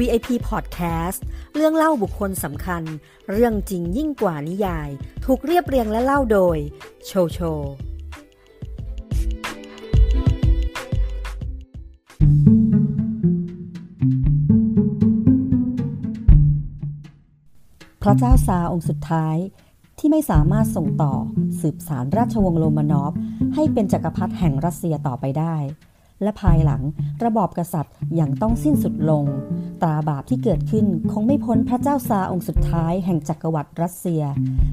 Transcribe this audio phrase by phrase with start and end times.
[0.00, 1.20] VIP Podcast
[1.54, 2.82] เรื่องเล่าบุคคลสำคัญ
[3.30, 4.88] เรื่องจริงยิ่งกว่านิยาย
[5.24, 6.58] ถูกเรียบเรียงและเล่าโดย
[7.06, 7.38] โชโช
[18.02, 19.36] พระเจ้าซาองค์สุดท้าย
[19.98, 21.14] ที่ไม่สามารถส่งต่อ
[21.60, 23.12] สืบสารราชวงศ์โรมานอฟ
[23.54, 25.56] ให้เป็นจักรพรรดิแห่งรัสเซียต่อไปได้
[26.22, 26.82] และภายหลัง
[27.24, 29.24] ระบอบกษัตริย์อย่างต้องสิ้นสุดลง
[29.82, 34.22] ตราบาปที่เกิดขึ้นคงไม่พ้นพระเจ้าซาองค์สุดท้ายแห่งจักรวรรดิรัสเซีย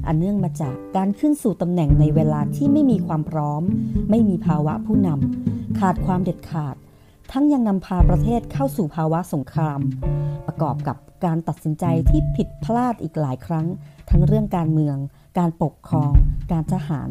[0.07, 3.61] อันเนื่องมาจากการขึ้นสู่ตำแหน่งในเวลาที่ไม่มีความพร้อม
[4.09, 6.75] ไม่มีภาวะผู้นำขาดความเด็ดขาด
[7.31, 9.79] ทั้งยังนำพาประเทศเข้าสู่ภาวะสงคราม
[10.47, 13.67] ประกอบกับการตัดสินใจที่ผิดพลาดอีกหลายครั้ง
[14.09, 14.97] ทั้งเรื่องการเมือง
[15.39, 16.11] การปกครอง
[16.51, 17.09] การทหาร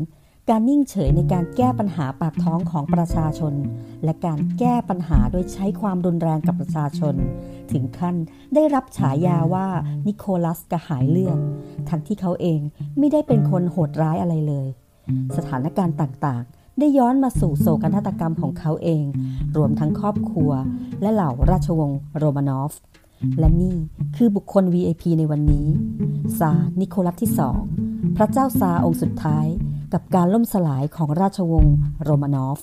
[0.50, 3.54] การนิ่งเฉยในการแก้ปัญหาปากท้องของประชาชน
[4.04, 7.14] และการแก้ปัญหาโดยใช้ความรุนแรงกับประชาชน
[7.72, 8.16] ถึงขั้น
[8.54, 9.66] ได้รับฉายาว่า
[10.06, 11.38] นิโคลัสกระหายเลือด
[11.88, 12.60] ทั้งที่เขาเอง
[12.98, 14.68] ไม่ได้เป็นคนโหดร้ายอะไรเลย
[15.36, 19.04] สถานการณ์ต่างๆ ได้ย้อนมาสู่โศกนาฏกรรมของเขาเอง
[19.56, 20.50] รวมทั้งครอบครัว
[21.02, 22.72] และเหล่าราชวงศ์โรมานอฟ
[23.38, 23.76] และนี่
[24.16, 25.66] คือบุคคล VIP ในวันนี้
[26.38, 26.50] ซา
[26.80, 27.60] นิโคลัสที่สอง
[28.16, 29.46] พระเจ้าซาองค์สุดท้าย
[29.92, 32.58] กับการล่มสลายของราชวงศ์โรมานอฟ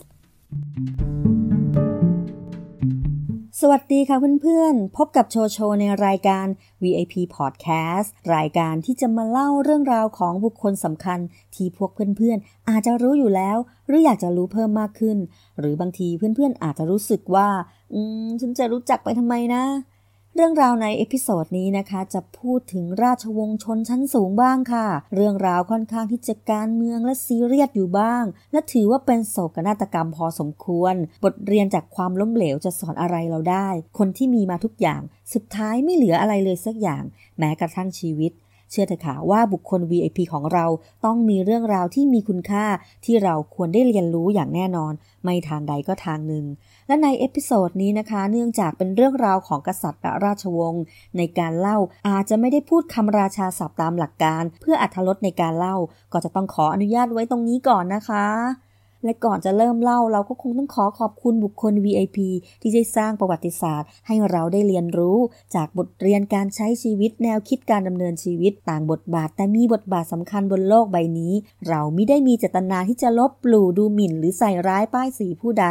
[3.60, 6.46] สวัสดีค่ะเพื่อนๆ พบกับโชโชในรายการ
[6.84, 11.20] VIP Podcast รายการที่จะมาเล่าเรื่องราวของบุคคลสำคัญ
[11.56, 13.58] ที่พวกเพื่อนๆ อาจจะรู้อยู่แล้ว
[13.88, 15.18] หรืออยากจะรู้เพิ่มมากขึ้น
[15.60, 17.48] หรือบางทีเพื่อนๆอาจจะรู้สึกว่า
[17.94, 19.64] อืมฉันจะรู้จักไปทำไมนะ
[20.36, 33.68] เรื่องราวใน episode นี้นะคะ จะพูดถึงราชวงศ์ชนชั้นสูงบ้างค่ะ เรื่องราวค่อนข้างที่จะการเมืองและซีเรียสอยู่บ้าง และถือว่าเป็นโศกนาฏกรรมพอสมควร บทเรียนจากความล้มเหลวจะสอนอะไรเราได้
[33.98, 35.02] คนที่มีมาทุกอย่าง
[35.34, 37.04] สุดท้ายไม่เหลืออะไรเลยสักอย่าง
[37.40, 38.32] แม้กระทั่งชีวิต
[38.74, 40.66] เชื่อเถอะค่ะว่าบุคคล VIP ของเรา
[41.06, 42.66] ต้องมีเรื่องราวที่มีคุณค่า
[43.06, 46.46] ที่เราควรได้เรียนรู้อย่างแน่นอน ไม่ทางใดก็ทางหนึ่ง
[46.88, 50.84] และใน episode นี้นะคะ เนื่องจากเป็นเรื่องราวของกษัตริย์และราชวงศ์
[51.18, 55.78] ในการเล่าอาจจะไม่ได้พูดคำราชาศัพท์ตามหลักการ เพื่ออรรถรสในการเล่า
[56.12, 58.26] ก็จะต้องขออนุญาตไว้ตรงนี้ก่อนนะคะ
[59.04, 62.18] และก่อนจะเริ่มเล่าเราก็คงต้องขอขอบคุณบุคคล VIP
[62.62, 65.18] ที่ได้สร้างประวัติศาสตร์ ให้เราได้เรียนรู้
[65.56, 71.34] จากบทเรียนการใช้ชีวิตแนวคิดการดำเนินชีวิตต่างบทบาท แต่มีบทบาทสำคัญบนโลกใบนี้
[71.68, 75.68] เราไม่ได้มีเจตนาที่จะลบหลู่ดูหมิ่น หรือใส่ร้ายป้ายสีผู้ใด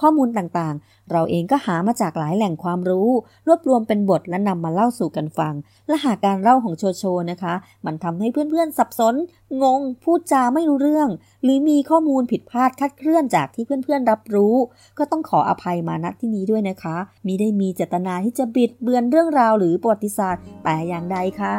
[0.00, 3.10] ข้อมูลต่างๆ เราเองก็หามาจากหลายแหล่งความรู้
[3.46, 5.54] รวบรวมเป็นบทและนำมาเล่าสู่กันฟัง
[5.88, 7.54] และหากการเล่าของโชโชนะคะ
[7.86, 9.14] มันทำให้เพื่อนๆสับสน
[9.62, 11.08] งง พูดจาไม่รู้เรื่อง
[11.42, 14.54] หรือมีข้อมูลผิดพลาดคลาดเคลื่อนจากที่เพื่อนๆรับรู้
[14.98, 16.96] ก็ต้องขออภัยมาณที่นี้ด้วยนะคะ
[17.26, 21.56] มิได้มีเจตนาที่จะบิดเบือนเรื่องราวหรือประวัติศาสตร์แต่อย่างใดค่ะ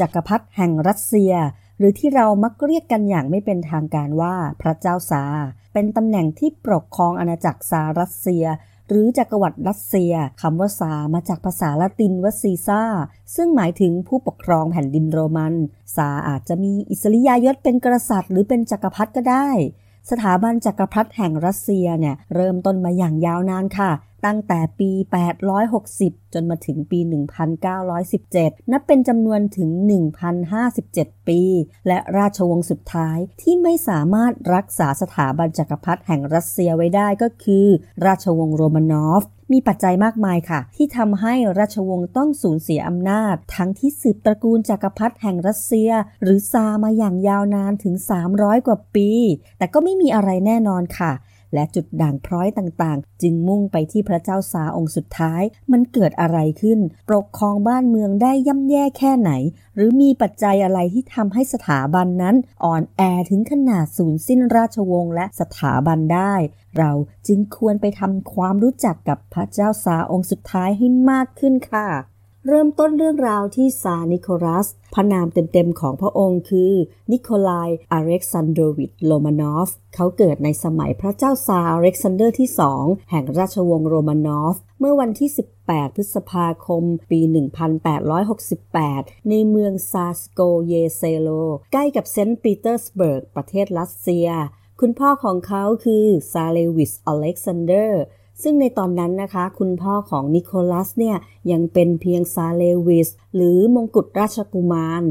[0.00, 1.32] จักรพรรดิแห่งรัสเซีย
[1.78, 5.24] หรือที่เรามักเรียกกันอย่างไม่เป็นทางการว่าพระเจ้าซา
[5.72, 8.44] เป็นตำแหน่งที่ปกครองอาณาจักรซารัสเซีย
[8.88, 12.82] หรือจักรวรรดิรัสเซียคำว่าซามาจากภาษาละตินว่าซีซ่า
[13.34, 15.54] ซึ่งหมายถึงผู้ปกครองแผ่นดินโรมัน
[15.96, 19.48] ซาอาจจะมีอิสริยยศเป็นกษัตริย์ หรือเป็นจักรพรรดิก็ได้
[20.10, 23.90] สถาบันจักรพรรดิแห่งรัสเซียเนี่ยเริ่มต้นมาอย่างยาวนานค่ะ
[24.26, 24.90] ตั้งแต่ปี
[25.62, 26.98] 860 จนมาถึงปี
[27.86, 29.70] 1917 นับเป็นจำนวนถึง
[30.48, 31.40] 1,057 ปี
[31.88, 37.66] และราชวงศ์สุดท้ายที่ไม่สามารถรักษาสถาบันจักรพรรดิแห่งรัสเซียไว้ได้ก็คือ
[38.06, 45.90] ราชวงศ์โรมานอฟมีปัจจัยมากมายค่ะ ที่ทำให้ราชวงศ์ต้องสูญเสียอำนาจ ทั้งที่สืบตระกูลจักรพรรดิแห่งรัสเซีย
[46.22, 47.94] หรือซามาอย่างยาวนานถึง
[48.30, 49.10] 300 กว่าปี
[49.58, 51.12] แต่ก็ไม่มีอะไรแน่นอนค่ะ
[51.54, 55.42] และจุดด่างพร้อยต่างๆ จึงมุ่งไปที่พระเจ้าซาองค์สุดท้าย
[55.72, 59.30] มันเกิดอะไรขึ้น ปกครองบ้านเมืองได้ย่ำแย่แค่ไหน
[59.74, 66.34] หรือมีปัจจัยอะไรที่ทำให้สถาบันนั้น อ่อนแอถึงขนาดสูญสิ้นราชวงศ์และสถาบันได้
[66.78, 66.92] เรา
[67.26, 71.88] จึงควรไปทำความรู้จักกับพระเจ้าซาองค์สุดท้ายให้มากขึ้นค่ะ
[72.48, 76.72] เริ่มต้นเรื่องราวที่ซานิโคลัส พระนามเต็มๆของพระองค์คือ
[77.12, 85.30] นิโคไล อเล็กซานโดรวิชโรมานอฟ เขาเกิดในสมัยพระเจ้าซาร์อเล็กซานเดอร์ที่สองแห่งราชวงศ์โรมานอฟ เมื่อวันที่
[85.64, 87.20] 18 พฤษภาคม ปี
[88.44, 91.28] 1868 ในเมืองซาร์สโกเยเซโล
[91.72, 94.28] ใกล้กับเซนต์ปีเตอร์สเบิร์ก ประเทศรัสเซีย
[94.80, 98.02] คุณพ่อของเขาคือซาเรวิชอเล็กซานเดอร์
[98.42, 101.16] ซึ่งในตอนนั้นนะคะ คุณพ่อของนิโคลัสเนี่ย
[101.52, 105.02] ยังเป็นเพียงซาเรวิช หรือมงกุฎราชกุมาร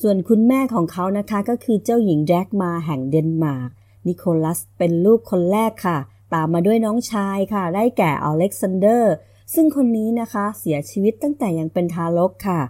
[0.00, 3.70] ส่วนคุณแม่ของเขานะคะก็คือเจ้าหญิงดักมาร์แห่งเดนมาร์ก
[4.06, 5.98] นิโคลัสเป็นลูกคนแรกค่ะ
[6.34, 9.14] ตามมาด้วยน้องชายค่ะ ได้แก่อเล็กซานเดอร์
[9.54, 12.60] ซึ่งคนนี้นะคะเสียชีวิตตั้งแต่ยังเป็นทารกค่ะ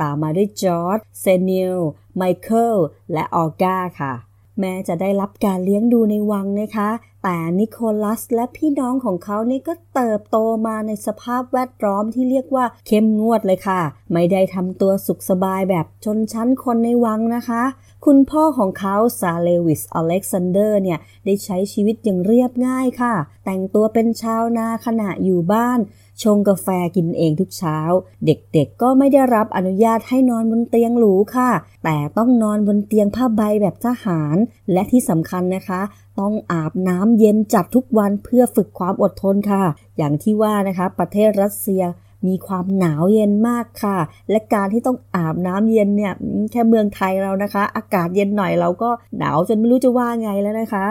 [0.00, 1.76] ตามมาด้วยจอร์จ เซเนีย
[2.16, 2.76] ไมเคิล
[3.12, 4.12] และโอลก้าค่ะ
[4.60, 6.90] แม้จะได้รับการเลี้ยงดูในวังนะคะ
[7.22, 10.36] แต่นิโคลัสและพี่น้องของเขาเนี่ยก็เติบโต
[10.66, 13.80] มาในสภาพแวดล้อมที่เรียกว่าเข้มงวดเลยค่ะ
[14.12, 17.62] ไม่ได้ทำตัวสุขสบายแบบชนชั้นคนในวังนะคะ
[18.06, 23.14] คุณพ่อของเขาซาเรวิชอเล็กซานเดอร์เนี่ย ได้ใช้ชีวิตอย่างเรียบง่ายค่ะ
[23.44, 25.78] แต่งตัวเป็นชาวนาขณะอยู่บ้าน
[26.22, 27.78] ชงกาแฟกินเองทุกเช้า
[28.26, 31.50] เด็กๆก็ไม่ได้รับอนุญาตให้นอนบนเตียงหรูค่ะ
[31.84, 34.36] แต่ต้องนอนบนเตียงผ้าใบแบบทหาร
[34.72, 35.80] และที่สำคัญนะคะ
[36.18, 39.64] ต้องอาบน้ำเย็นจัดทุกวันเพื่อฝึกความอดทนค่ะ
[39.96, 41.82] อย่างที่ว่านะคะ ประเทศรัสเซีย
[42.26, 43.98] มีความหนาวเย็นมากค่ะ
[44.30, 46.12] และการที่ต้องอาบน้ำเย็นเนี่ย
[46.50, 50.86] แค่เมืองไทยเรานะคะ อากาศเย็นหน่อยเราก็หนาวจนไม่รู้จะว่าไงแล้วนะคะ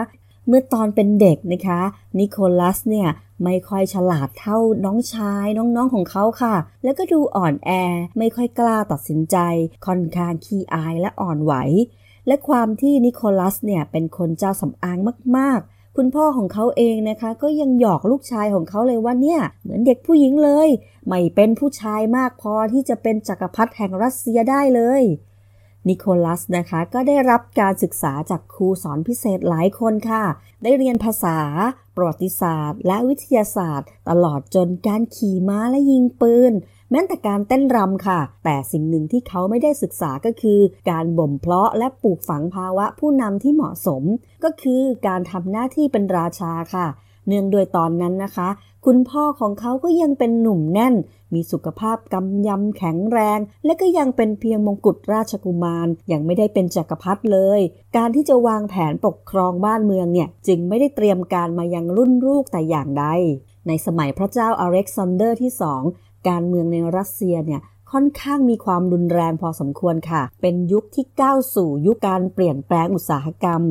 [0.46, 1.80] เมื่อตอนเป็นเด็กนะคะ
[2.18, 3.08] นิโคลัสเนี่ย
[3.44, 7.70] ไม่ค่อยฉลาดเท่าน้องชายน้องๆของเขาค่ะ แล้วก็ดูอ่อนแอ
[8.18, 9.36] ไม่ค่อยกล้าตัดสินใจ
[9.86, 11.54] ค่อนข้างขี้อายและอ่อนไหว
[12.26, 14.98] และความที่นิโคลัสเนี่ยเป็นคนเจ้าสำอาง
[15.36, 20.68] มากๆ คุณพ่อของเขาเองนะคะ ก็ยังหยอกลูกชายของเขาเลยว่าเนี่ยเหมือนเด็กผู้หญิงเลย
[21.06, 25.02] ไม่เป็นผู้ชายมากพอที่จะเป็นจักรพรรดิแห่งรัสเซียได้เลย
[25.88, 30.24] นิโคลัสนะคะก็ได้รับการศึกษาจากครูสอนพิเศษหลายคนค่ะ
[30.62, 31.38] ได้เรียนภาษา
[31.96, 36.52] ประวัติศาสตร์ และวิทยาศาสตร์ ตลอดจนการขี่ม้าและยิงปืน
[36.90, 40.60] แม้แต่การเต้นรำค่ะ แต่สิ่งหนึ่งที่เขาไม่ได้ศึกษาก็คือ
[40.90, 44.02] การบ่มเพาะและปลูกฝังภาวะผู้นำที่เหมาะสม
[44.44, 46.86] ก็คือการทำหน้าที่เป็นราชาค่ะ
[47.26, 48.48] เนื่องโดยตอนนั้นนะคะ
[48.86, 50.94] คุณพ่อของเขาก็ยังเป็นหนุ่มแน่น
[51.34, 57.60] มีสุขภาพกำยำแข็งแรง และก็ยังเป็นเพียงมงกุฎราชกุมาร ยังไม่ได้เป็นจักรพรรดิเลย
[57.96, 63.06] การที่จะวางแผนปกครองบ้านเมืองเนี่ย จึงไม่ได้เตรียมการมายังรุ่นลูกแต่อย่างใด
[63.68, 65.82] ในสมัยพระเจ้าอเล็กซานเดอร์ที่สอง
[66.28, 67.60] การเมืองในรัสเซียเนี่ย
[67.92, 73.62] ค่อนข้างมีความรุนแรงพอสมควรค่ะ เป็นยุคที่ก้าวสู่ยุคการเปลี่ยนแปลงอุตสาหกรรม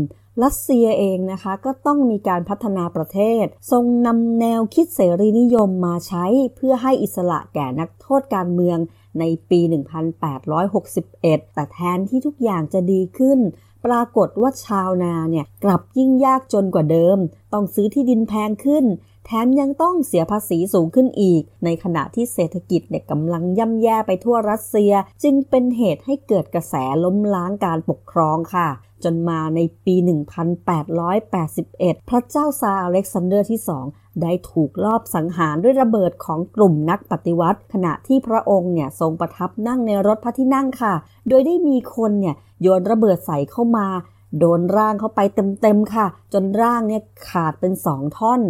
[0.44, 6.25] รัสเซียเองนะคะก็ต้องมีการพัฒนาประเทศ ทรงนำแนวคิดเสรีนิยมมาใช้
[6.56, 8.78] เพื่อให้อิสระแก่นักโทษการเมือง
[9.19, 9.60] ในปี
[10.38, 13.40] 1861 แต่แทนที่ทุกอย่างจะดีขึ้น
[13.86, 17.18] ปรากฏว่าชาวนาเนี่ยกลับยิ่งยากจนกว่าเดิม
[17.54, 18.86] ต้องซื้อที่ดินแพงขึ้น
[19.31, 24.93] แถมยังต้องเสียภาษีสูงขึ้นอีก ในขณะที่เศรษฐกิจเนี่ยกำลังย่ำแย่ไปทั่วรัสเซีย
[25.23, 28.67] จึงเป็นเหตุให้เกิดกระแสล้มล้างการปกครองค่ะ
[29.03, 29.95] จนมาในปี
[30.81, 33.85] 1881 พระเจ้าซาร์อเล็กซานเดอร์ที่สอง
[34.21, 40.93] ได้ถูกลอบสังหารด้วยระเบิดของกลุ่มนักปฏิวัติ ขณะที่พระองค์เนี่ยทรงประทับนั่งในรถพระที่นั่งค่ะ
[41.27, 43.87] โดยได้มีคนเนี่ยโยนระเบิดใส่เข้ามา
[44.39, 45.19] โดนร่างเข้าไป
[45.61, 48.41] เต็มๆค่ะ จนร่างเนี่ยขาดเป็นสองท่อน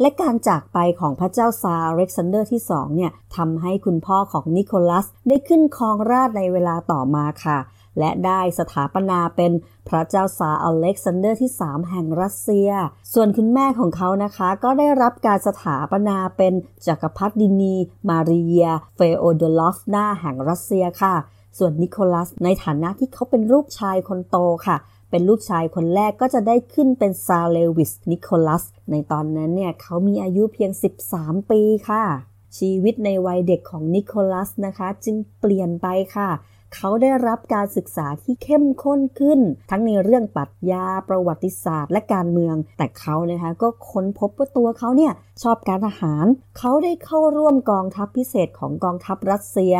[0.00, 7.58] และการจากไปของพระเจ้าซาร์อเล็กซานเดอร์ที่สองเนี่ยทำให้คุณพ่อของนิโคลัสได้ขึ้นครองราชย์ในเวลาต่อมาค่ะ
[7.98, 9.52] และได้สถาปนาเป็น
[9.88, 12.70] พระเจ้าซาร์อเล็กซานเดอร์ที่ 3 แห่งรัสเซีย
[13.14, 16.52] ส่วนคุณแม่ของเขานะคะ ก็ได้รับการสถาปนาเป็น
[16.86, 17.74] จักรพรรดินี
[18.08, 18.66] มารีเย
[18.96, 21.14] เฟโอโดรอฟนาแห่งรัสเซียค่ะ
[21.58, 24.76] ส่วนนิโคลัสในฐานะที่เขาเป็นลูกชายคนโตค่ะ
[25.10, 30.70] เป็นลูกชายคนแรกก็จะได้ขึ้นเป็นซาเลวิสนิโคลัส ในตอนนั้นเนี่ยเขามีอายุเพียง
[31.10, 32.04] 13 ปีค่ะ
[32.58, 36.30] ชีวิตในวัยเด็กของนิโคลัสนะคะ จึงเปลี่ยนไปค่ะ
[36.74, 39.40] เขาได้รับการศึกษาที่เข้มข้นขึ้น
[39.70, 46.26] ทั้งในเรื่องปรัชญาประวัติศาสตร์ และการเมือง แต่เขานะคะก็ค้นพบว่าตัวเขาเนี่ยชอบการทหาร
[46.58, 49.74] เขาได้เข้าร่วมกองทัพพิเศษของกองทัพรัสเซีย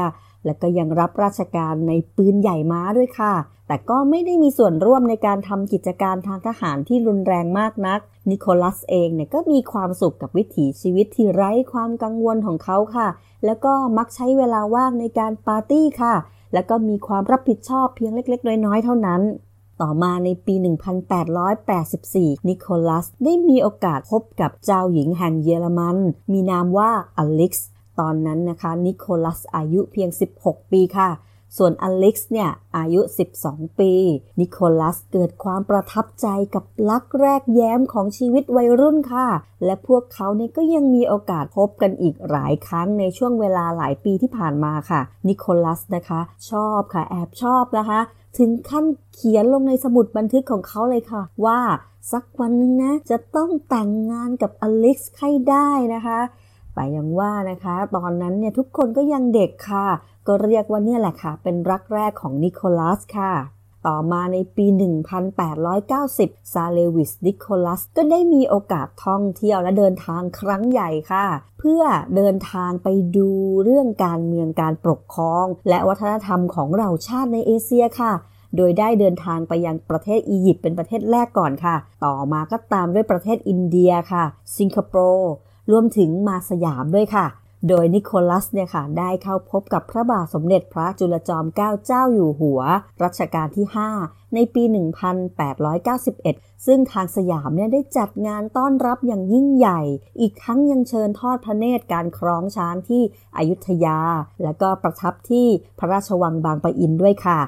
[0.47, 3.35] และก็ยังรับราชการในปืนใหญ่ม้าด้วยค่ะ
[3.69, 8.01] แต่ก็ไม่ได้มีส่วนร่วมในการทำกิจการทางทหารที่รุนแรงมากนัก
[8.31, 13.09] นิโคลัสเองเนี่ยก็มีความสุขกับวิถีชีวิตที่ไร้ความกังวลของเขาค่ะ
[13.45, 16.15] แล้วก็มักใช้เวลาว่างในการปาร์ตี้ค่ะ
[16.55, 19.23] แล้วก็มีความรับผิดชอบเพียงเล็ก ๆ น้อยๆเท่านั้น
[19.81, 20.55] ต่อมาในปี
[21.71, 25.97] 1884 นิโคลัสได้มีโอกาสพบกับเจ้าหญิงแห่งเยอรมัน
[26.33, 27.69] มีนามว่าอเล็กซ์
[28.01, 30.11] ตอนนั้นนะคะนิโคลัสอายุเพียง
[30.41, 31.11] 16 ปีค่ะ
[31.57, 33.01] ส่วนอเล็กซ์เนี่ยอายุ
[33.39, 33.93] 12 ปี
[34.41, 39.29] นิโคลัสเกิดความประทับใจกับลักแรกแย้มของชีวิตวัยรุ่นค่ะ
[39.65, 48.01] และพวกเขาเนี่ยก็ยังมีโอกาสพบกันอีกหลายครั้งในช่วงเวลาหลายปีที่ผ่านมาค่ะ นิโคลัสนะคะ ชอบค่ะแอบชอบนะคะ
[48.39, 48.85] ถึงขั้น
[49.15, 51.61] เขียนลงในสมุดบันทึกของเขาเลยค่ะ ว่า
[52.13, 56.21] สักวันนึงนะจะต้องแต่งงานกับอเล็กซ์ให้ได้นะคะ
[56.77, 59.87] แต่ยังว่านะคะ ตอนนั้นเนี่ยทุกคนก็ยังเด็กค่ะ
[60.27, 63.33] ก็เรียกว่าเนี่ยแหละค่ะ เป็นรักแรกของนิโคลัสค่ะ
[63.87, 64.67] ต่อมาในปี
[65.99, 71.27] 1890 ซาเลวิสนิโคลัสก็ได้มีโอกาสท่องเที่ยวและเดินทางครั้งใหญ่ค่ะ
[71.59, 71.83] เพื่อ
[72.17, 73.31] เดินทางไปดู
[73.65, 78.13] เรื่องการเมืองการปกครอง และวัฒนธรรมของเราชาติในเอเชียค่ะ
[78.57, 84.25] โดยได้เดินทางไปยังประเทศอียิปต์เป็นประเทศแรกก่อนค่ะ ต่อมาก็ตามด้วยประเทศอินเดียค่ะ
[84.59, 85.31] สิงคโปร์
[85.71, 87.27] รวมถึงมาสยามด้วยค่ะ
[87.69, 92.61] โดยนิโคลัสเนี่ยค่ะได้เข้าพบกับพระบาทสมเด็จพระจุลจอมเกล้าเจ้าอยู่หัว
[93.05, 93.67] รัชกาลที่
[94.01, 94.63] 5 ในปี
[95.85, 99.81] 1891 ซึ่งทางสยามเนี่ยได้จัดงานต้อนรับอย่างยิ่งใหญ่
[100.21, 103.03] อีกทั้งยังเชิญทอดพระเนตรการคล้องช้างที่
[103.37, 103.99] อยุธยา
[104.43, 105.47] และก็ประทับที่
[105.79, 107.41] พระราชวังบางปะอินด้วยค่ะ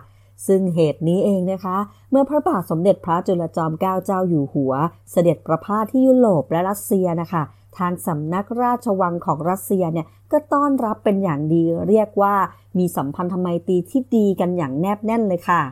[0.47, 1.79] ซึ่งเหตุนี้เองนะคะ
[2.11, 4.73] เมื่อพระบาทสมเด็จพระจุลจอมเกล้าเจ้าอยู่หัว
[5.11, 7.43] เสด็จประพาสที่ยุโรปและรัสเซียนะคะ
[7.79, 12.35] ทางสำนักราชวังของรัสเซียเนี่ยก็ต้อนรับเป็นอย่างดี เรียกว่า
[12.79, 15.63] มีสัมพันธไมตรีที่ดีกันอย่างแนบแน่นเลยค่ะ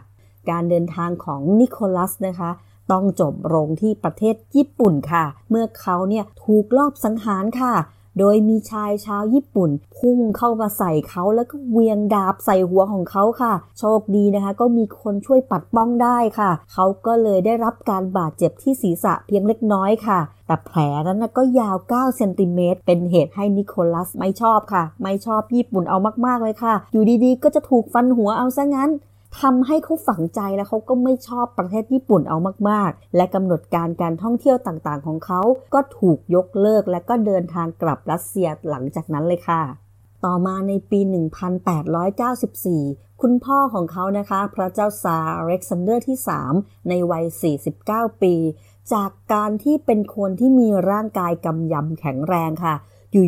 [0.51, 2.51] การเดินทางของนิโคลัสนะคะ
[2.93, 7.73] ต้องจบลงที่ประเทศญี่ปุ่นค่ะ เมื่อเขาเนี่ยถูกลอบสังหารค่ะ
[8.19, 28.91] โดยมีชายชาวญี่ปุ่น พุ่งเข้ามาใส่เขาแล้วก็เวียงดาบใส่หัวของเขาค่ะ โชคดีนะคะ ก็มีคนช่วยปัดป้องได้ค่ะ เขาก็เลยได้รับการบาดเจ็บที่ศีรษะเพียงเล็กน้อยค่ะแต่แผลนั้นก็ยาว 9 เซนติเมตร เป็นเหตุให้นิโคลัสไม่ชอบค่ะ ไม่ชอบญี่ปุ่นเอามาก ๆ เลยค่ะ อยู่ดีๆ ก็จะถูกฟันหัวเอาซะงั้น
[29.41, 32.37] ทำให้เขาฝังใจแล้วเขาก็ไม่ชอบประเทศญี่ปุ่นเอา
[32.69, 35.41] มากๆ และกำหนดการการท่องเที่ยวต่างๆ ของเขา
[35.75, 39.63] ก็ถูกยกเลิก และก็เดินทางกลับรัสเซียหลังจากนั้นเลยค่ะ
[40.25, 41.01] ต่อมาในปี
[42.21, 46.19] 1894 คุณพ่อของเขานะคะ พระเจ้าซาร์เล็กซานเดอร์ที่
[46.53, 47.25] 3 ในวัย
[47.73, 48.35] 49 ปี
[48.93, 52.75] จากการที่เป็นคนที่มีร่างกายกำยำแข็งแรงค่ะ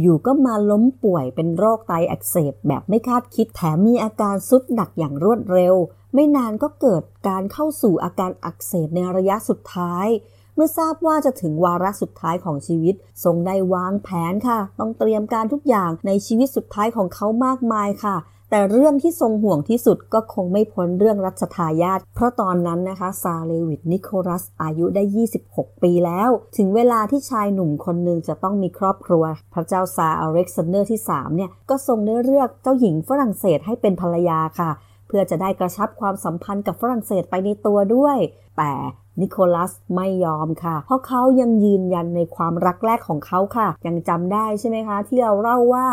[0.02, 5.74] อยู่ๆก็มาล้มป่วยเป็นโรคไตอักเสบแบบไม่คาดคิดแถมมีอาการสุดหนักอย่างรวดเร็ว
[6.14, 10.06] ไม่นานก็เกิดการเข้าสู่อาการอักเสบในระยะสุดท้าย
[10.54, 18.16] เมื่อทราบว่าจะถึงวาระสุดท้ายของชีวิต ทรงได้วางแผนค่ะ ต้องเตรียมการทุกอย่างในชีวิตสุดท้ายของเขามากมายค่ะ
[18.50, 25.02] แต่เรื่องที่ทรงห่วงที่สุดก็คงไม่พ้นเรื่องรัชทายาทเพราะตอนนั้นนะคะซาเรวิชนิโคลัสอายุได้
[25.44, 29.24] 26 ปีแล้ว ถึงเวลาที่ชายหนุ่มคนหนึ่งจะต้องมีครอบครัว
[29.54, 34.70] พระเจ้าซาร์อเล็กซานเดอร์ที่3เนี่ยก็ทรงได้เลือกเจ้าหญิงฝรั่งเศสให้เป็นภรรยาค่ะ
[35.08, 38.18] เพื่อจะได้กระชับความสัมพันธ์กับฝรั่งเศสไปในตัวด้วย
[38.58, 38.72] แต่
[39.20, 45.86] นิโคลัสไม่ยอมค่ะ เพราะเขายังยืนยันในความรักแรกของเขาค่ะ ยังจำได้ใช่ไหมคะ ที่เราเล่าว่า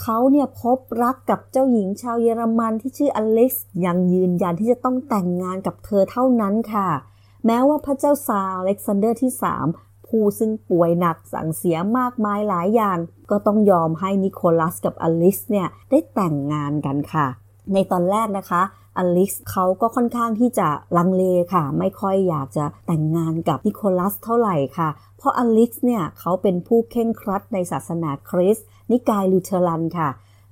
[0.00, 6.88] เขาเนี่ยพบรักกับเจ้าหญิงชาวเยอรมันที่ชื่ออเล็กซ์ยังยืนยันที่จะต้องแต่งงานกับเธอเท่านั้นค่ะ
[7.46, 9.32] แม้ว่าพระเจ้าซาร์อเล็กซานเดอร์ที่
[9.70, 12.98] 3 ผู้ซึ่งป่วยหนักสั่งเสียมากมายหลายอย่าง
[13.30, 17.26] ก็ต้องยอมให้นิโคลัสกับอลิสเนี่ยได้แต่งงานกันค่ะ
[17.72, 18.62] ในตอนแรกนะคะ
[18.98, 21.24] อลิสเขาก็ค่อนข้างที่จะลังเล
[21.54, 30.08] ค่ะ ไม่ค่อยอยากจะแต่งงานกับนิโคลัสเท่าไหร่ค่ะ เพราะอลิสเนี่ยเขาเป็นผู้เคร่งครัดในศาสนาคริสต์ นิกายลูเทอรันค่ะ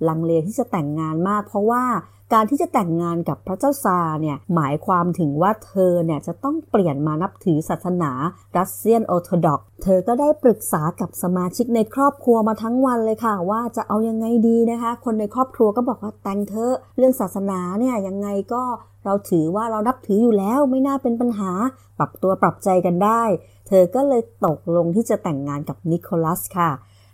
[0.09, 1.85] ลังเลที่จะแต่งงานมาก เพราะว่า
[2.33, 8.13] การที่จะแต่งงานกับพระเจ้าซาร์เนี่ยหมายความถึงว่าเธอเนี่ยจะต้องเปลี่ยนมานับถือศาสนา
[8.59, 18.63] Russian Orthodox เธอก็ได้ปรึกษากับสมาชิกในครอบครัวมาทั้งวันเลยค่ะ ว่าจะเอายังไงดีนะคะ คนในครอบครัวก็บอกว่าแต่งเถอะเรื่องศาสนาเนี่ยยังไงก็
[19.05, 21.51] เราถือว่าเรานับถืออยู่แล้วไม่น่าเป็นปัญหา
[21.99, 23.23] ปรับตัวปรับใจกันได้
[23.69, 26.71] เธอก็เลยตกลงที่จะแต่งงานกับนิโคลัสค่ะ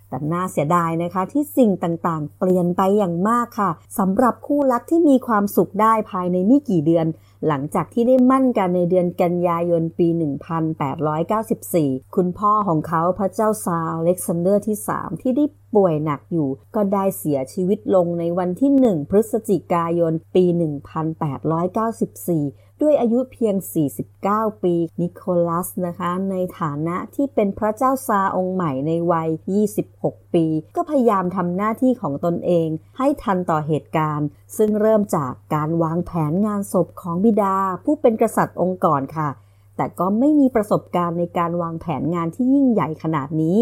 [0.08, 7.06] แต่น่าเสียดายนะคะที่สิ่งต่างๆ เปลี่ยนไปอย่างมากค่ะสำหรับคู่รักที่มีความสุขได้ภายในไม่กี่เดือน
[7.46, 10.08] หลังจากที่ได้หมั้นกันในเดือนกันยายนปี
[11.30, 20.56] 1894 คุณพ่อของเขาพระเจ้าซาร์อเล็กซานเดอร์ที่ 3 ที่ได้ป่วยหนักอยู่ ก็ได้เสียชีวิตลงในวันที่ 1 พฤศจิกายนปี 1894
[22.82, 23.54] ด้วยอายุเพียง
[24.08, 29.28] 49 ปี นิโคลัสนะคะ ในฐานะที่เป็นพระเจ้าซาองค์ใหม่ในวัย
[29.80, 32.68] 26 ปี ก็พยายามทำหน้าที่ของตนเอง
[32.98, 39.28] ให้ทันต่อเหตุการณ์ ซึ่งเริ่มจากการวางแผนงานศพของบิดา ผู้เป็นกษัตริย์องค์ก่อนค่ะ
[39.76, 43.58] แต่ก็ไม่มีประสบการณ์ในการวางแผนงานที่ยิ่งใหญ่ขนาดนี้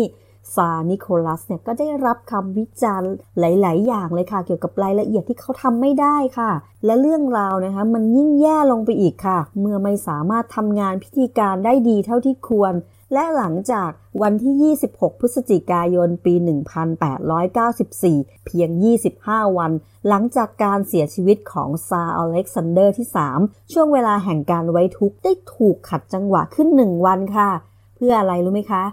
[0.54, 6.50] ซานิโคลัสเนี่ยก็ได้รับคำวิจารณ์หลาย ๆ อย่างเลยค่ะ เกี่ยวกับรายละเอียดที่เขาทำไม่ได้ค่ะ
[6.84, 12.74] และเรื่องราวนะคะมันยิ่งแย่ลงไปอีกค่ะ เมื่อไม่สามารถทำงานพิธีการได้ดีเท่าที่ควร
[13.12, 13.90] และหลังจาก
[14.22, 16.34] วันที่ 26 พฤศจิกายน ปี
[17.60, 18.70] 1894 เพียง
[19.12, 19.72] 25 วัน
[20.08, 27.50] หลังจากการเสียชีวิตของซาอเล็กซานเดอร์ที่ 3 ช่วงเวลาแห่งการไว้ทุกข์ได้ถูกขัดจังหวะขึ้นหนึ่งวันค่ะ
[27.96, 28.84] เพื่ออะไรรู้ไหมคะ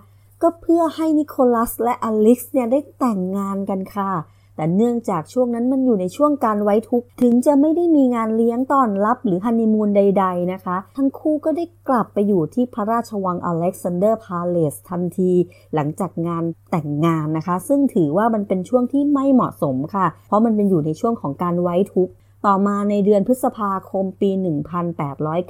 [0.43, 4.11] ก็เพื่อให้นิโคลัสและอลิกซ์เนี่ยได้แต่งงานกันค่ะ
[4.55, 15.31] แต่เนื่องจากช่วงนั้นมันอยู่ในช่วงการไว้ทุกข์ถึงจะไม่ได้มีงานเลี้ยงต้อนรับหรือฮันนีมูนใด ๆนะคะ ทั้งคู่ก็ได้กลับไปอยู่ที่พระราชวัง Alexander Palace ทันที
[15.73, 22.13] หลังจากงานแต่งงานนะคะ ซึ่งถือว่ามันเป็นช่วงที่ไม่เหมาะสมค่ะ เพราะมันเป็นอยู่ในช่วงของการไว้ทุกข์
[22.47, 24.31] ต่อมาในเดือนพฤษภาคมปี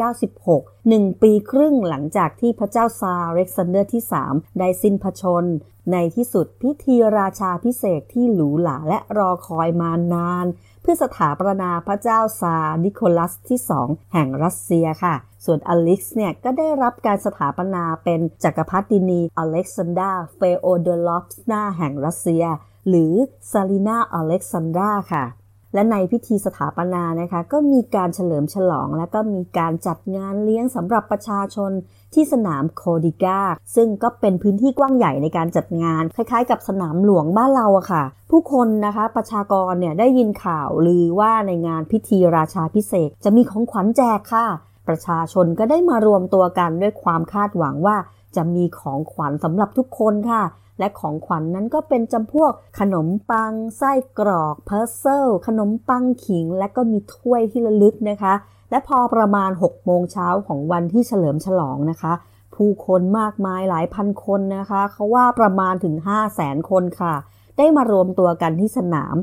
[0.03, 5.45] 1896หนึ่งปีครึ่งหลังจากที่พระเจ้าซาร์อเล็กซานเดอร์ที่ 3 ได้สิ้นพระชนม์
[5.91, 10.45] ในที่สุดพิธีราชาภิเษกที่หรูหราและรอคอยมานาน
[10.81, 22.45] เพื่อสถาปนาพระเจ้าซาร์นิโคลัสที่ 2 แห่งรัสเซียค่ะ ส่วนอเล็กซ์เนี่ยก็ได้รับการสถาปนาเป็นจักรพรรดินีอเล็กซานดราเฟโอโดรอฟนาแห่งรัสเซีย
[22.87, 23.13] หรือ
[23.51, 25.25] ซารินาอเล็กซานดราค่ะ
[25.73, 31.71] และในพิธีสถาปนานะคะ ก็มีการเฉลิมฉลอง และก็มีการจัดงานเลี้ยงสำหรับประชาชน
[32.13, 33.39] ที่สนามโคดิกา
[33.75, 44.47] ซึ่งก็เป็นพื้นที่กว้างใหญ่ในการจัดงาน คล้ายๆ กับสนามหลวงบ้านเราอะค่ะ ผู้คนนะคะประชากรเนี่ยได้ยินข่าวลือว่าในงานพิธีราชาพิเศษจะมีของขวัญแจกค่ะ
[44.87, 47.97] ประชาชนก็ได้มารวมตัวกันด้วยความคาดหวังว่า
[48.35, 50.43] จะมีของขวัญสำหรับทุกคนค่ะ
[50.79, 58.33] และของขวัญนนั้นก็เป็นจำพวกขนมปัง ไส้กรอกเพอร์เซลขนมปังขิง และก็มีถ้วยที่ระลึกนะคะ
[58.71, 62.13] และพอประมาณ 6 โมงเช้าของวันที่เฉลิมฉลองนะคะ
[62.55, 67.13] ผู้คนมากมายหลายพันคนนะคะเขาว่าประมาณถึง 5 0 0แสนคนค่ะ
[67.57, 69.15] ได้มารวมตัวกันที่สนาม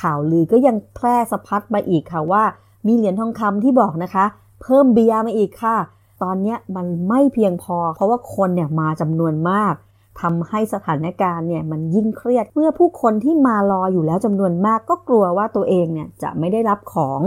[0.00, 2.42] ข่าวลือก็ยังแพร่สะพัดมาอีกค่ะว่า
[2.86, 4.24] มีเหรียญทองคำที่บอกนะคะ
[4.62, 5.76] เพิ่มเบียร์มาอีกค่ะ
[6.22, 9.74] ตอนนี้มันไม่เพียงพอ เพราะว่าคนเนี่ยมาจำนวนมาก
[10.20, 17.20] ทำให้สถานการณ์เนี่ยมันยิ่งเครียด เมื่อผู้คนที่มารออยู่แล้วจำนวนมากก็กลัวว่าตัวเองเนี่ยจะไม่ได้รับของ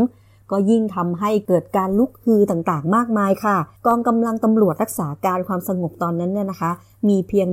[0.51, 6.71] ก็ยิ่งทำให้เกิดการลุกฮือต่างๆ มากมายค่ะ กองกำลังตำรวจรักษาการความสงบตอนนั้นเนี่ยนะคะ
[7.07, 7.47] มีเพียง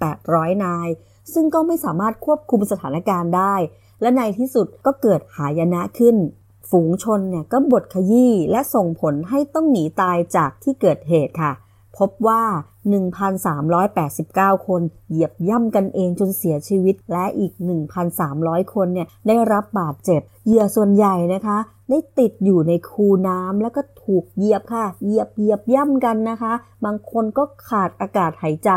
[0.00, 0.88] 1,800 นาย
[1.32, 3.54] ซึ่งก็ไม่สามารถควบคุมสถานการณ์ได้
[4.00, 6.16] และในที่สุดก็เกิดหายนะขึ้น
[6.70, 11.52] ฝูงชนเนี่ยก็บดขยี้และส่งผลให้ต้องหนีตายจากที่เกิดเหตุค่ะ
[11.98, 12.42] พบว่า
[13.34, 17.52] 1,389 คนเหยียบย่ำกันเองจนเสียชีวิต และอีก
[18.12, 21.58] 1,300 คนเนี่ยได้รับบาดเจ็บ เหยื่อส่วนใหญ่นะคะ
[21.90, 26.52] ได้ติดอยู่ในคูน้ำแล้วก็ถูกเหยียบค่ะ เหยียบเหยียบย่ำกันนะคะ
[26.84, 28.70] บางคนก็ขาดอากาศหายใจ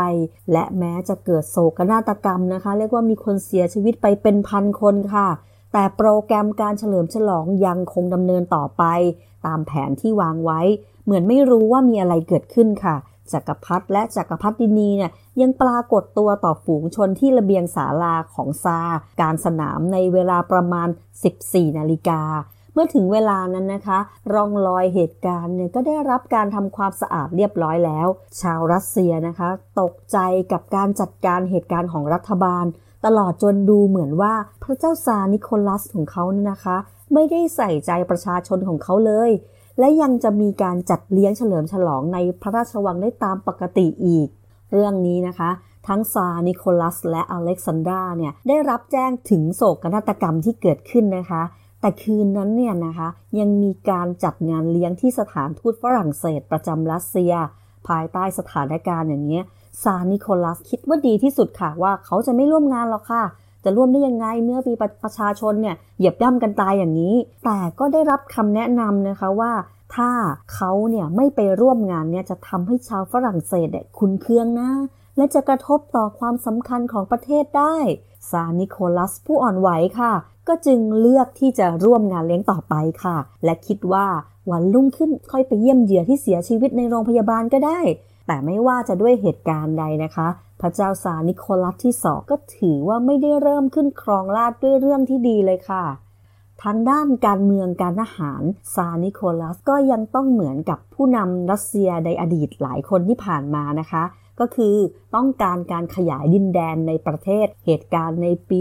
[0.52, 5.28] และแม้จะเกิดโศกนาฏกรรมนะคะ เรียกว่ามีคนเสียชีวิตไปเป็นพันคนค่ะ
[5.72, 8.84] แต่โปรแกรมการเฉลิมฉลองยังคงดำเนินต่อไป
[9.46, 10.60] ตามแผนที่วางไว้
[11.04, 12.96] เหมือนไม่รู้ว่ามีอะไรเกิดขึ้นค่ะ
[13.32, 18.80] จักรพรรดิและจักรพรรดินีเนี่ยยังปรากฏตัวต่อฝูงชนที่ระเบียงศาลาของซา
[19.20, 20.88] การสนามในเวลาประมาณ
[21.32, 22.22] 14 นาฬิกา
[22.72, 23.98] เมื่อถึงเวลานั้นนะคะ
[24.32, 28.06] ร่องรอยเหตุการณ์เนี่ยก็ได้รับการทำความสะอาดเรียบร้อยแล้ว
[28.40, 29.48] ชาวรัสเซียนะคะ
[29.80, 30.18] ตกใจ
[30.52, 32.64] กับการจัดการเหตุการณ์ของรัฐบาล
[33.06, 36.76] ตลอดจนดูเหมือนว่าพระเจ้าซานิโคลัสของเขาเนี่ยนะคะ
[37.14, 39.30] ไม่ได้ใส่ใจประชาชนของเขาเลย
[39.78, 44.28] และยังจะมีการจัดเลี้ยงเฉลิมฉลองในพระราชวังได้ตามปกติอีก
[44.72, 45.50] เรื่องนี้นะคะ
[45.88, 51.42] ทั้งซานิโคลัส และอเล็กซานดราเนี่ยได้รับแจ้งถึงโศกนาฏกรรมที่เกิดขึ้นนะคะ
[51.80, 53.08] แต่คืนนั้นเนี่ยนะคะ
[53.40, 57.32] ยังมีการจัดงานเลี้ยงที่สถานทูตฝรั่งเศสประจำรัสเซีย
[57.88, 59.40] ภายใต้สถานการณ์อย่างนี้
[59.82, 63.24] ซานิโคลัสคิดว่าดีที่สุดค่ะว่าเขาจะไม่ร่วมงานหรอกค่ะ
[63.64, 69.52] จะร่วมได้ยังไงเมื่อมีประชาชนเนี่ยเหยียบย่ำกันตายอย่างนี้ แต่ก็ได้รับคำแนะนำนะคะว่า
[69.94, 70.10] ถ้า
[70.54, 74.70] เขาเนี่ยไม่ไปร่วมงานเนี่ยจะทำให้ชาวฝรั่งเศสเนี่ยคุณเคืองนะ
[75.16, 77.76] และจะกระทบต่อความสำคัญของประเทศได้
[78.30, 79.68] ซานิโคลัสผู้อ่อนไหว
[80.00, 80.12] ค่ะ
[80.48, 84.06] ก็จึงเลือกที่จะร่วมงานเลี้ยงต่อไปค่ะ และคิดว่า
[84.50, 87.80] วันรุ่งขึ้นค่อยไปเยี่ยมเหยื่อที่เสียชีวิตในโรงพยาบาลก็ได้
[88.28, 90.28] แต่ไม่ว่าจะด้วยเหตุการณ์ใดนะคะ
[90.60, 95.84] พระเจ้าซานิโคลัสที่สองก็ถือว่าไม่ได้เริ่มขึ้นครองราชด้วยเรื่องที่ดีเลยค่ะ
[96.62, 98.42] ทางด้านการเมืองการทหาร
[98.74, 104.04] ซาร์นิโคลัสก็ยังต้องเหมือนกับผู้นำรัสเซียในอดีตหลายคนที่ผ่านมานะคะ
[104.40, 104.76] ก็คือ
[105.14, 108.60] ต้องการการขยายดินแดนในประเทศ เหตุการณ์ในปี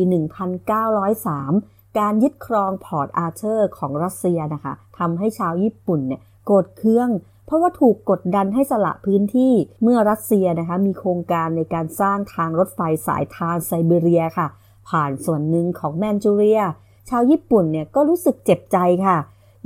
[0.80, 7.10] 1903การยึดครองพอร์ตอาร์เธอร์ของรัสเซียนะคะทำให้ชาวญี่ปุ่นเนี่ยโกรธเคือง
[7.48, 14.48] เพราะว่าถูกกดดันให้สละพื้นที่เมื่อรัสเซียนะคะมีโครงการในการสร้างทางรถไฟสายทานไซเบเรียค่ะ
[14.90, 16.62] ผ่านส่วนหนึ่งของแมนจูเรีย
[17.10, 19.18] ชาวญี่ปุ่นเนี่ยก็รู้สึกเจ็บใจค่ะ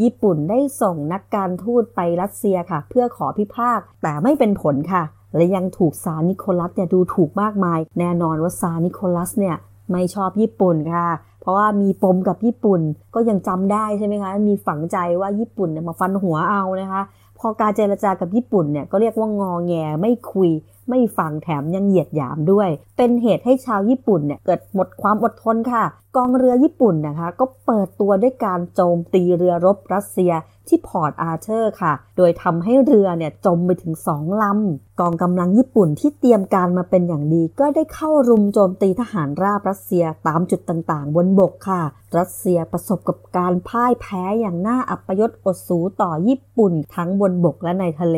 [0.02, 5.04] ญี่ปุ่นได้ส่งนักการทูตไปรัสเซียค่ะ เพื่อขอพิพากแต่ไม่เป็นผลค่ะ
[5.36, 9.56] และยังถูกซานิโคลัสเนี่ยดูถูกมากมาย แน่นอนว่าซานิโคลัสเนี่ย
[9.92, 11.08] ไม่ชอบญี่ปุ่นค่ะ
[11.42, 12.82] เพราะว่ามีปมกับญี่ปุ่น
[13.16, 17.02] ก็ยังจำได้ใช่ไหมคะ มีฝังใจว่าญี่ปุ่นเนี่ยมาฟันหัวเอานะคะ
[17.42, 20.50] พอการเจรจากับญี่ปุ่นเนี่ยก็เรียกว่างอแงไม่คุย
[20.90, 25.84] ไม่ฟังแถมยังเหยียดหยามด้วย เป็นเหตุให้ชาวญี่ปุ่นเนี่ยเกิดหมดความอดทนค่ะ
[26.16, 30.34] กองเรือญี่ปุ่นนะคะ ก็เปิดตัวด้วยการโจมตีเรือรบรัสเซีย
[30.68, 41.82] ที่พอร์ตอาร์เธอร์ค่ะ โดยทำให้เรือเนี่ยจมไปถึงสองลำ กองกำลังญี่ปุ่นที่เตรียมการมาเป็นอย่างดี ก็ได้เข้ารุมโจมตีทหารราบรัสเซียตามจุดต่างๆ บนบกค่ะ
[42.18, 48.18] รัสเซียประสบกับการพ่ายแพ้อย่างน่าอัปยศอดสูต่อญี่ปุ่นทั้งบนบกและในทะเล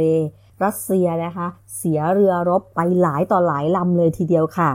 [0.63, 1.47] รัสเซียนะคะ
[1.77, 4.71] เสียเรือรบไปหลายต่อหลายลำเลยทีเดียวค่ะ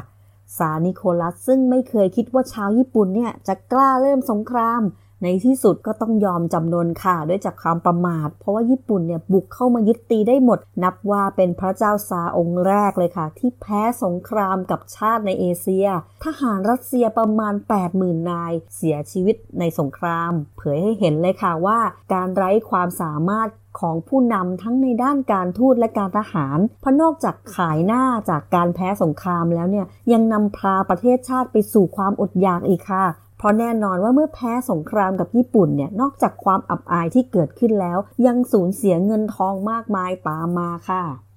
[0.57, 4.83] ซานิโคลัสซึ่งไม่เคยคิดว่าชาวญี่ปุ่นเนี่ยจะกล้าเริ่มสงคราม
[5.23, 15.87] ในที่สุดก็ต้องยอมจำนนค่ะ ด้วยจากความประมาท เพราะว่าญี่ปุ่นเนี่ยบุกเข้ามายึดตีได้หมด นับว่าเป็นพระเจ้าซาองค์แรกเลยค่ะ ที่แพ้สงครามกับชาติในเอเชีย
[16.25, 17.55] ทหารรัสเซียประมาณ
[17.91, 21.79] 80,000 นาย เสียชีวิตในสงคราม เผยให้เห็นเลยค่ะว่า
[22.13, 23.49] การไร้ความสามารถ
[23.81, 33.07] ของผู้นำทั้งในด้านการทูตและการทหาร เพราะนอกจากขายหน้าจากการแพ้สงครามแล้วเนี่ยยังนำพาประเทศชาติไปสู่ความอดอยากอีกค่ะ
[33.39, 41.28] เพราะแน่นอนว่าเมื่อแพ้สงครามกับญี่ปุ่นเนี่ยนอกจากความอับอายที่เกิดขึ้นแล้ว ยังสูญเสียเงินทองมากมายตามมาค่ะ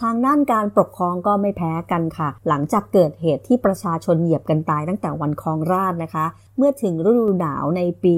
[0.00, 6.26] ทางด้านการปกครองก็ไม่แพ้กันค่ะ หลังจากเกิดเหตุที่ประชาชนเหยียบกันตายตั้งแต่วันครองราชนะคะ
[6.56, 8.14] เมื่อถึงฤดูหนาวในปี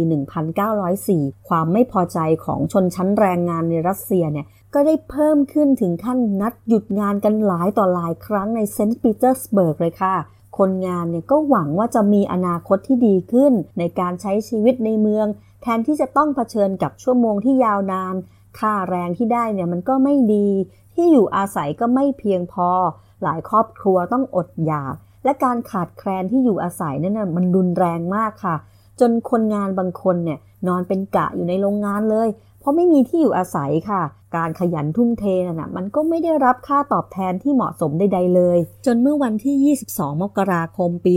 [0.72, 10.14] 1904 ความไม่พอใจของชนชั้นแรงงานในรัสเซียเนี่ยก็ได้เพิ่มขึ้นถึงขั้นนัดหยุดงานกันหลายต่อหลายครั้งในเซนต์ปีเตอร์สเบิร์กเลยค่ะ
[10.58, 15.26] คนงานเนี่ยก็หวังว่าจะมีอนาคตที่ดีขึ้นในการใช้ชีวิตในเมือง
[15.62, 18.14] แทนที่จะต้องเผชิญกับชั่วโมงที่ยาวนาน
[18.58, 20.48] ค่าแรงที่ได้เนี่ยมันก็ไม่ดี
[20.94, 22.68] ที่อยู่อาศัยก็ไม่เพียงพอ
[23.22, 28.56] หลายครอบครัวต้องอดอยาก และการขาดแคลนที่อยู่อาศัยนั่นน่ะมันรุนแรงมากค่ะ
[29.00, 30.38] จนคนงานบางคนเนี่ย
[30.68, 32.28] นอนเป็นกะอยู่ในโรงงานเลย
[32.60, 34.02] เพราะไม่มีที่อยู่อาศัยค่ะ
[34.36, 41.14] การขยันทุ่มเทน่ะมันก็ไม่ได้รับค่าตอบแทนที่เหมาะสมใดๆเลย จนเมื่อวันที่ 22 มกราคมปี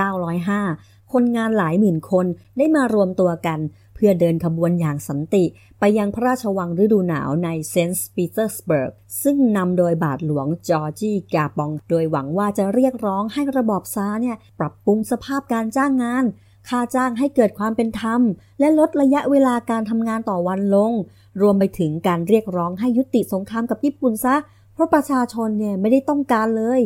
[0.00, 2.26] 1905 คนงานหลายหมื่นคน
[2.58, 3.58] ได้มารวมตัวกัน
[3.98, 5.44] เพื่อเดินขบวนอย่างสันติ
[5.78, 16.24] ไปยังพระราชวังฤดูหนาวในเซนต์ปีเตอร์สเบิร์ก ซึ่งนำโดยบาทหลวงจอร์จีกาปอง โดยหวังว่าจะเรียกร้องให้ระบอบซาเนี่ยปรับปรุงสภาพการจ้างงาน
[16.68, 18.20] ค่าจ้างให้เกิดความเป็นธรรม
[18.58, 20.92] และลดระยะเวลาการทำงานต่อวันลง
[21.40, 24.36] รวมไปถึงการเรียกร้องให้ยุติสงครามกับญี่ปุ่นซะ
[24.74, 26.80] เพราะประชาชนเนี่ยไม่ได้ต้องการเลย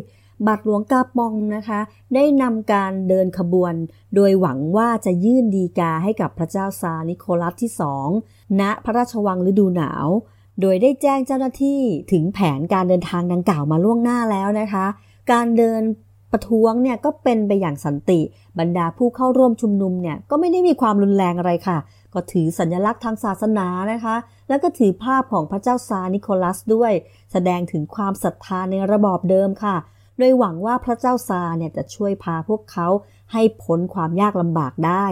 [0.47, 1.81] บาทหลวงกาปองนะคะ
[2.15, 3.75] ได้นำการเดินขบวน
[4.15, 8.09] โดยหวังว่าจะยื่นดีกาให้กับพระเจ้าซานิโคลัสที่สอง
[8.61, 10.07] ณพระราชวังฤดูหนาว
[10.61, 11.81] โดยได้แจ้งเจ้าหน้าที่
[12.13, 14.87] ถึงแผนการเดินทางดังกล่าวมาล่วงหน้าแล้วนะคะ
[15.33, 15.83] การเดิน
[16.33, 18.21] ประท้วงเนี่ยก็เป็นไปอย่างสันติ
[18.59, 21.79] บรรดาผู้เข้าร่วมชุมนุมเนี่ยก็ไม่ได้มีความรุนแรงอะไรค่ะ
[22.15, 24.17] ก็ถือสัญลักษณ์ทางศาสนานะคะ
[24.49, 26.93] แล้วก็ถือภาพของพระเจ้าซานิโคลัสด้วย
[27.33, 29.77] แสดงถึงความศรัทธาในระบอบเดิมค่ะ
[30.19, 32.89] โดยหวังว่าพระเจ้าซาเนี่ยจะช่วยพาพวกเขา
[33.33, 35.07] ให้พ้นความยากลำบากได้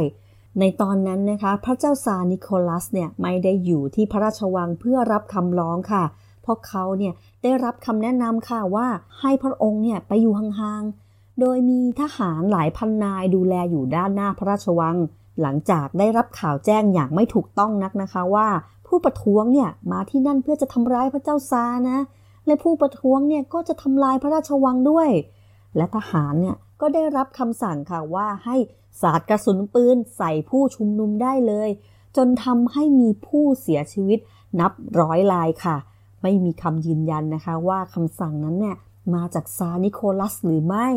[0.60, 6.04] ในตอนนั้นนะคะพระเจ้าซานิโคลัสเนี่ยไม่ได้อยู่ที่พระราชวังเพื่อรับคำร้องค่ะ
[6.42, 8.88] เพราะเขาเนี่ยได้รับคำแนะนำค่ะว่า
[9.20, 14.96] ให้พระองค์เนี่ยไปอยู่ห่างๆ โดยมีทหารหลายพันนายดูแลอยู่ด้านหน้าพระราชวัง
[15.40, 18.48] หลังจากได้รับข่าวแจ้งอย่างไม่ถูกต้องนักนะคะว่า
[18.86, 21.98] ผู้ประท้วงเนี่ยมาที่นั่นเพื่อจะทำร้ายพระเจ้าซานะ
[22.46, 25.09] และผู้ประท้วงเนี่ยก็จะทำลายพระราชวังด้วย
[25.76, 28.57] และทหารเนี่ยก็ได้รับคำสั่งค่ะว่าให้
[29.00, 31.70] สาดกระสุนปืนใส่ผู้ชุมนุมได้เลย
[32.16, 34.18] จนทำให้มีผู้เสียชีวิต
[34.61, 35.76] นับร้อยลายค่ะ
[36.22, 38.76] ไม่มีคำยืนยันนะคะว่าคำสั่งนั้นเนี่ย
[39.14, 40.88] มาจากซานิโคลัสหรือไม่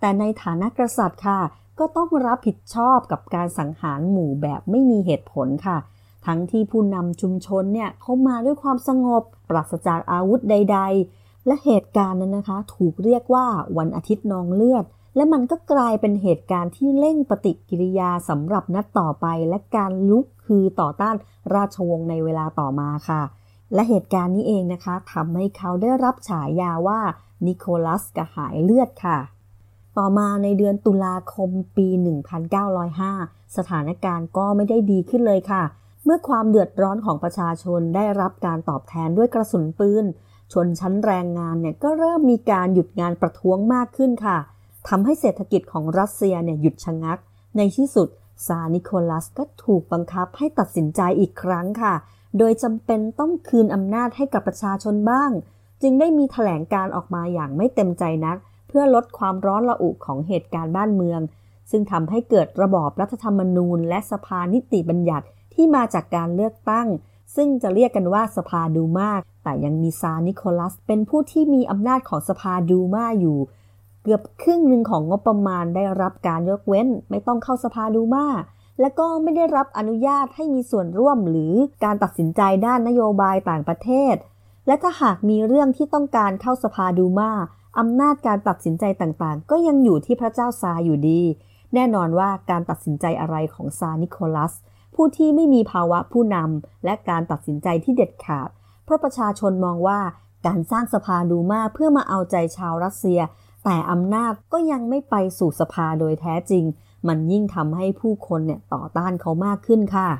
[0.00, 1.40] แต่ในฐานะกษัตริย์ค่ะ
[1.78, 5.78] ก็ต้องรับผิดชอบกับการสังหารหมู่แบบไม่มีเหตุผลค่ะ
[6.26, 10.78] ทั้งที่ผู้นำชุมชนเนี่ยเขามาด้วยความสงบ ปราศจากอาวุธใด
[11.12, 13.46] ๆ และเหตุการณ์นั้นนะคะ ถูกเรียกว่า
[13.78, 14.84] วันอาทิตย์นองเลือด
[15.16, 21.16] และมันก็กลายเป็นเหตุการณ์ที่เร่งปฏิกิริยาสำหรับนัดต่อไป และการลุกคือต่อต้าน
[21.54, 23.22] ราชวงศ์ในเวลาต่อมาค่ะ
[23.74, 27.00] และเหตุการณ์นี้เองนะคะทำให้เขาได้รับฉายาว่า
[27.46, 29.18] นิโคลัสกระหายเลือดค่ะ
[29.98, 31.88] ต่อมาในเดือนตุลาคมปี
[32.72, 35.64] 1905 สถานการณ์ก็ไม่ได้ดีขึ้นเลยค่ะ
[36.08, 40.04] มื่อความเดือดร้อนของประชาชนได้รับการตอบแทนด้วยกระสุนปืน
[40.52, 44.38] ชนชั้นแรงงานเนี่ยก็เริ่มมีการหยุดงานประท้วงมากขึ้นค่ะ
[44.88, 47.18] ทำให้เศรษฐกิจของรัสเซียเนี่ยหยุดชะงัก
[47.56, 48.08] ในที่สุด
[48.46, 51.94] ซานิโคลัสก็ถูกบังคับให้ตัดสินใจอีกครั้งค่ะ
[52.38, 55.30] โดยจำเป็นต้องคืนอำนาจให้กับประชาชนบ้าง
[55.82, 58.36] จึงได้มีถแถลงการออกมาอย่างไม่เต็มใจนัก
[58.68, 61.20] เพื่อลดความร้อนระอุของเหตุการณ์บ้านเมือง
[61.70, 65.26] ซึ่งทำให้เกิดระบอบรัฐธรรมนูญ และสภานิติบัญญัติ
[65.58, 66.88] ที่มาจากการเลือกตั้ง
[67.36, 73.38] ซึ่งจะเรียกกันว่าสภาดูมา แต่ยังมีซานิโคลัส เป็นผู้ที่มีอำนาจของสภาดูมาอยู่
[74.02, 78.26] เกือบครึ่งหนึ่งของงบประมาณได้รับการยกเว้น ไม่ต้องเข้าสภาดูมา
[78.80, 84.14] และก็ไม่ได้รับอนุญาตให้มีส่วนร่วมหรือการตัดสินใจด้านนโยบายต่างประเทศ
[84.66, 87.32] และถ้าหากมีเรื่องที่ต้องการเข้าสภาดูมา
[87.78, 91.22] อำนาจการตัดสินใจต่างๆ ก็ยังอยู่ที่พระเจ้าซาอยู่ดี
[91.74, 94.52] แน่นอนว่าการตัดสินใจอะไรของซานิโคลัส
[95.00, 98.48] ผู้ที่ไม่มีภาวะผู้นำและการตัดสินใจที่เด็ดขาด
[98.84, 100.00] เพราะประชาชนมองว่า
[100.46, 103.20] การสร้างสภาดูมาเพื่อมาเอาใจชาวรัสเซีย
[103.64, 106.64] แต่อำนาจก็ยังไม่ไปสู่สภาโดยแท้จริง
[107.08, 110.10] มันยิ่งทำให้ผู้คนเนี่ยต่อต้านเขามากขึ้นค่ะ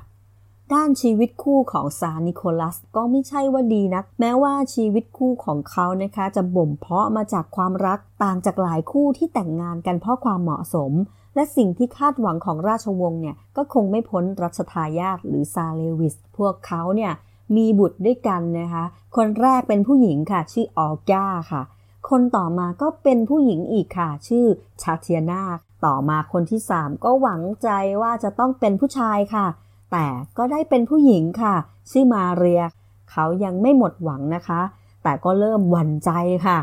[0.73, 10.93] ด้านชีวิตคู่ของซานิโคลัสก็ไม่ใช่ว่าดีนัก แม้ว่าชีวิตคู่ของเขานะคะ จะบ่มเพาะมาจากความรักต่างจากหลายคู่ที่แต่งงานกันเพราะความเหมาะสม
[11.35, 17.12] และสิ่งที่คาดหวังของราชวงศ์เนี่ยก็คงไม่พ้นรัชทายาทหรือซาเลวิส พวกเขาเนี่ย
[17.57, 18.85] มีบุตรด้วยกันนะคะ
[19.17, 21.62] คนแรกเป็นผู้หญิงค่ะ ชื่อออก้าค่ะ
[22.11, 24.47] คนต่อมาก็เป็นผู้หญิงอีกค่ะ ชื่อ
[24.83, 25.43] ชาเทียนา
[25.85, 27.69] ต่อมาคนที่ 3 ก็หวังใจ
[28.03, 29.47] ว่าจะต้องเป็นผู้ชายค่ะ
[29.93, 30.07] แต่
[30.38, 31.55] ก็ได้เป็นผู้หญิงค่ะ
[31.91, 32.62] ชื่อมาเรีย
[33.11, 34.61] เขายังไม่หมดหวังนะคะ
[35.03, 36.11] แต่ก็เริ่มหวั่นใจ
[36.47, 36.59] ค่ะ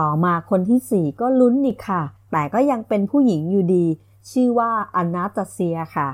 [0.00, 2.02] ต่อมาคนที่สี่ก็ลุ้นอีกค่ะ
[2.32, 3.86] แต่ก็ยังเป็นผู้หญิงอยู่ดี
[4.30, 6.08] ชื่อว่าอนาตาเซียค่ะ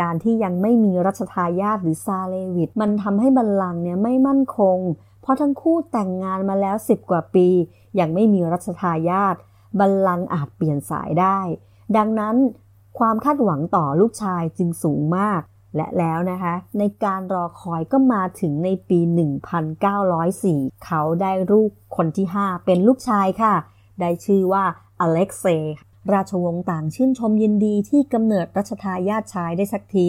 [0.00, 4.78] การที่ยังไม่มีรัชทายาทหรือซาเลวิตมันทำให้บัลลังก์เนี่ยไม่มั่นคง
[5.20, 7.48] เพราะทั้งคู่แต่งงานมาแล้วสิบกว่าปี
[7.98, 9.36] ยังไม่มีรัชทายาท
[9.80, 11.38] บัลลังก์อาจเปลี่ยนสายได้
[11.96, 12.36] ดังนั้น
[12.98, 15.40] ความคาดหวังต่อลูกชายจึงสูงมาก
[15.76, 18.98] และแล้วนะคะ ในการรอคอยก็มาถึงในปี
[19.92, 23.54] 1904 เขาได้ลูกคนที่ 5 เป็นลูกชายค่ะ
[24.00, 24.64] ได้ชื่อว่า
[25.00, 25.76] อเล็กเซย์
[26.12, 30.08] ราชวงศ์ต่างชื่นชมยินดีที่กำเนิดรัชทายาทชายได้สักที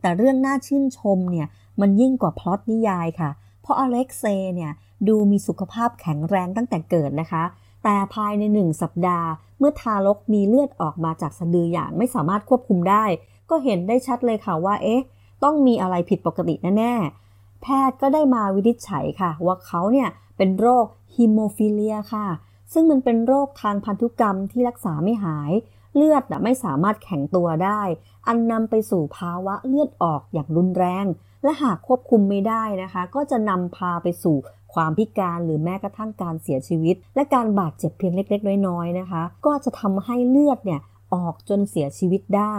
[0.00, 1.46] แต่เรื่องน่าชื่นชมเนี่ย
[1.80, 3.30] มันยิ่งกว่าพล็อตนิยายค่ะ
[3.62, 4.72] เพราะอเล็กเซย์เนี่ย
[5.08, 7.44] ดูมีสุขภาพแข็งแรงตั้งแต่เกิดนะคะ
[7.84, 9.28] แต่ภายในหนึ่งสัปดาห์
[9.58, 13.04] เมื่อทารกมีเลือดออกมาจากสะดืออย่างไม่สามารถควบคุมได้
[13.50, 15.02] ก็เห็นได้ชัดเลยค่ะว่าเอ๊ะ
[15.44, 22.26] ต้องมีอะไรผิดปกติแน่ๆแพทย์ก็ได้มาวินิจฉัยค่ะ ว่าเขาเนี่ยเป็นโรคฮิโมฟิเลียค่ะ
[22.74, 25.52] ซึ่งมันเป็นโรคทางพันธุกรรมที่รักษาไม่หาย
[25.94, 27.82] เลือดไม่สามารถแข็งตัวได้
[28.26, 31.06] อันนำไปสู่ภาวะเลือดออกอย่างรุนแรง
[31.42, 34.36] และหากควบคุมไม่ได้นะคะ ก็จะนำพาไปสู่
[34.74, 40.80] ความพิการหรือแม้กระทั่งการเสียชีวิต และการบาดเจ็บเพียงเล็ก ๆ น้อยๆนะคะ ก็จะทำให้เลือดเนี่ย
[41.14, 42.56] ออกจนเสียชีวิตได้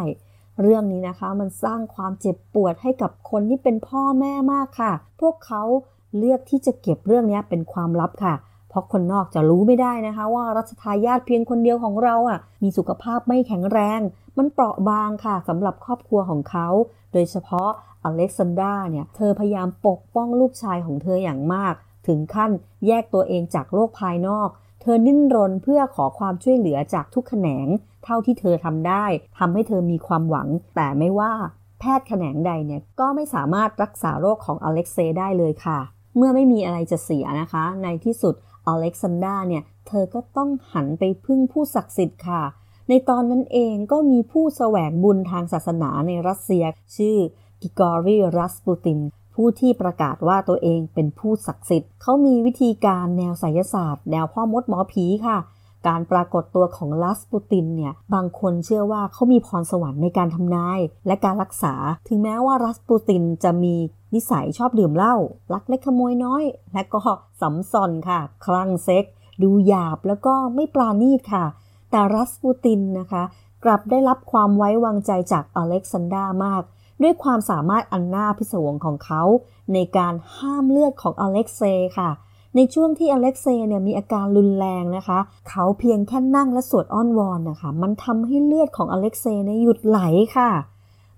[0.62, 5.64] เรื่องนี้นะคะมันสร้างความเจ็บปวดให้กับคนที่เป็นพ่อแม่มากค่ะ พวกเขา
[6.18, 8.36] เลือกที่จะเก็บเรื่องนี้เป็นความลับค่ะ
[8.76, 14.02] ราะคนนอกจะรู้ไม่ได้นะคะ ว่ารัชทายาทเพียงคนเดียวของเราอะ มีสุขภาพไม่แข็งแรง
[14.38, 16.68] มันเปราะบางค่ะสำหรับครอบครัวของเขา
[17.14, 17.70] โดยเฉพาะ
[18.04, 21.74] อเล็กซานดราเนี่ยเธอพยายามปกป้องลูกชายของเธออย่างมาก
[22.08, 22.52] ถึงขั้น
[22.88, 24.50] แยกตัวเองจากโลกภายนอก
[24.82, 27.68] เธอดิ้นรนเพื่อขอความช่วยเหลือจากทุกแขนง
[28.04, 29.06] เท่าที่เธอทำได้
[29.38, 31.34] ทำให้เธอมีความหวัง แต่ไม่ว่า
[31.80, 35.80] แพทย์แขนงใดเนี่ยก็ไม่สามารถรักษาโรคของอเล็กเซได้เลยค่ะ
[36.18, 38.36] เมื่อไม่มีอะไรจะเสียนะคะ ในที่สุด
[38.68, 42.44] อเล็กซานดราเนี่ย เธอก็ต้องหันไปพึ่งผู้ศักดิ์สิทธิ์ค่ะ
[42.90, 46.64] ในตอนนั้นเองก็มีผู้แสวงบุญทางศาสนาในรัสเซีย
[46.96, 47.18] ชื่อ
[47.62, 49.00] กิกอรีรัสปูติน
[49.36, 55.38] ผู้ที่ประกาศว่าตัวเองเป็นผู้ศักดิ์สิทธิ์ เขามีวิธีการแนวไสยศาสตร์ แนวพ่อมดหมอผีค่ะ
[55.88, 61.74] การปรากฏตัวของลัสปูตินเนี่ย บางคนเชื่อว่าเขามีพรสวรรค์ในการทำนาย และการรักษา
[62.08, 63.76] ถึงแม้ว่าลัสปูตินจะมี
[64.16, 65.16] นิสัยชอบดื่มเหล้า
[65.54, 67.00] ลักเล็กขโมยน้อย และก็
[67.42, 69.06] สำซอนค่ะ คลั่งเซ็ก
[69.44, 71.46] ดูหยาบแล้วก็ไม่ปราณีตค่ะ
[71.92, 73.24] แต่รัสปูตินนะคะ
[73.64, 76.64] กลับได้รับความไว้วางใจจากอเล็กซานดรามาก
[77.02, 79.22] ด้วยความสามารถอันน่าพิศวงของเขา
[79.74, 81.62] ในการห้ามเลือดของอเล็กเซ
[81.98, 82.10] ค่ะ
[82.56, 90.00] ในช่วงที่อเล็กเซเนี่ยมีอาการรุนแรงนะคะ เขาเพียงแค่นั่งและสวดอ้อนวอนนะคะ มันทำให้เลือดของอเล็กเซเนี่ยหยุดไหล
[90.38, 90.52] ค่ะ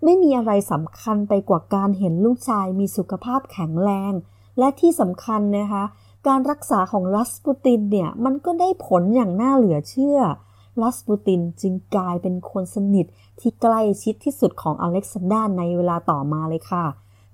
[0.04, 4.14] ไม่มีอะไรสำคัญไปกว่าการเห็นลูกชายมีสุขภาพแข็งแรง
[4.60, 5.84] และที่สำคัญนะคะ
[6.28, 10.20] การรักษาของลัสปูตินเนี่ยมันก็ได้ผลอย่างน่าเหลือเชื่อ
[10.82, 13.06] ลัสปูตินจึงกลายเป็นคนสนิท
[13.40, 16.86] ที่ใกล้ชิดที่สุดของอเล็กซานดราในเวลาต่อมาเลยค่ะ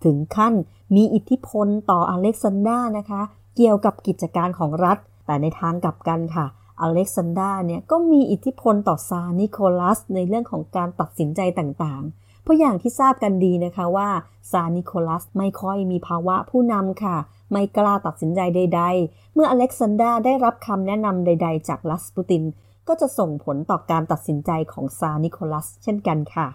[0.03, 0.53] ถึงขั้น
[0.95, 3.21] มีอิทธิพลต่ออเล็กซานดรานะคะ
[3.55, 6.45] เกี่ยวกับกิจการของรัฐ แต่ในทางกลับกันค่ะ
[6.81, 14.09] อเล็กซานดราเนี่ยก็มีอิทธิพลต่อซานิโคลัสในเรื่องของการตัดสินใจต่างๆ เพราะอย่างที่ทราบกันดีนะคะว่า
[14.51, 17.17] ซานิโคลัสไม่ค่อยมีภาวะผู้นำค่ะ
[17.51, 22.43] ไม่กล้าตัดสินใจใด ๆ เมื่ออเล็กซานดราได้รับคำแนะนำใด ๆ จากลัสปูติน
[22.87, 26.47] ก็จะส่งผลต่อการตัดสินใจของซานิโคลัสเช่นกันค่ะ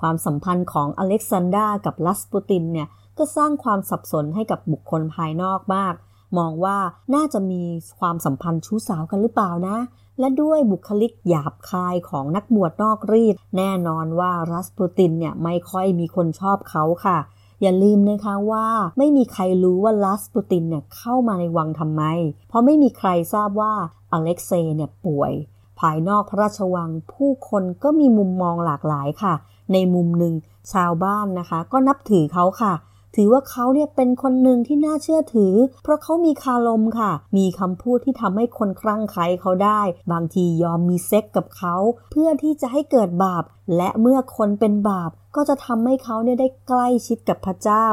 [0.00, 5.94] ความสัมพันธ์ของอเล็กซานดรากับลัสปูตินเนี่ยก็สร้างความสับสนให้กับบุคคลภายนอกมาก
[6.38, 6.78] มองว่า
[7.14, 7.62] น่าจะมี
[8.00, 9.76] ความสัมพันธ์ชู้สาวกันหรือเปล่านะ
[10.20, 17.18] และด้วยบุคลิกหยาบคายของนักบวชนอกรีด แน่นอนว่ารัสปูตินเนี่ยไม่ค่อยมีคนชอบเขาค่ะ
[17.62, 18.66] อย่าลืมนะคะว่า
[18.98, 22.02] ไม่มีใครรู้ว่าลัสปูตินเนี่ยเข้ามาในวังทำไม
[22.48, 23.72] เพราะไม่มีใครทราบว่า
[24.12, 25.32] อเล็กเซย์เนี่ยป่วย
[25.80, 29.34] ภายนอกพระราชวังผู้คนก็มีมุมมองหลากหลายค่ะ
[29.72, 30.34] ในมุมหนึ่ง
[30.72, 32.72] ชาวบ้านนะคะ ก็นับถือเขาค่ะ
[33.16, 39.80] ถือว่าเขาเนี่ยเป็นคนหนึ่งที่น่าเชื่อถือ เพราะเขามีคารมค่ะ มีคำพูดที่ทำให้คนคลั่งไคล้เขาได้
[40.12, 41.74] บางทียอมมีเซ็กกับเขา
[42.10, 43.44] เพื่อที่จะให้เกิดบาป
[43.76, 47.86] และเมื่อคนเป็นบาป ก็จะทำให้เขาเนี่ยได้ใกล้ชิดกับพระเจ้า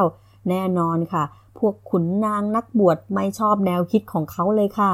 [0.50, 1.24] แน่นอนค่ะ
[1.58, 4.94] พวกขุนนางนักบวชไม่ชอบแนวคิดของเขาเลยค่ะ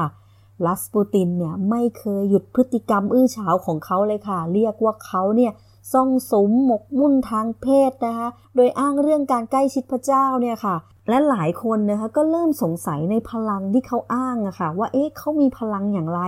[0.66, 5.52] ลัสปูตินเนี่ยไม่เคยหยุดพฤติกรรมอื้อฉาวของเขาเลยค่ะ เรียกว่าเขาเนี่ย
[5.92, 10.76] ซ่องสมหมกมุ่นทางเพศนะคะ โดยอ้างเรื่องการใกล้ชิดพระเจ้าเนี่ยค่ะ
[11.08, 16.20] และหลายคนนะคะก็เริ่มสงสัยในพลังที่เขาอ้างอะค่ะ ว่าเอ๊ะเขามีพลังอย่างไร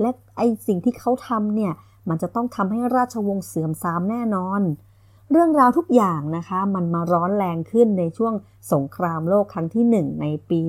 [0.00, 1.72] และไอสิ่งที่เขาทำเนี่ย
[2.08, 4.62] มันจะต้องทำให้ราชวงศ์เสื่อมทรามแน่นอน
[5.30, 8.34] เรื่องราวทุกอย่างนะคะ มันมาร้อนแรงขึ้นในช่วง
[8.72, 10.60] สงครามโลกครั้งที่ 1 ในปี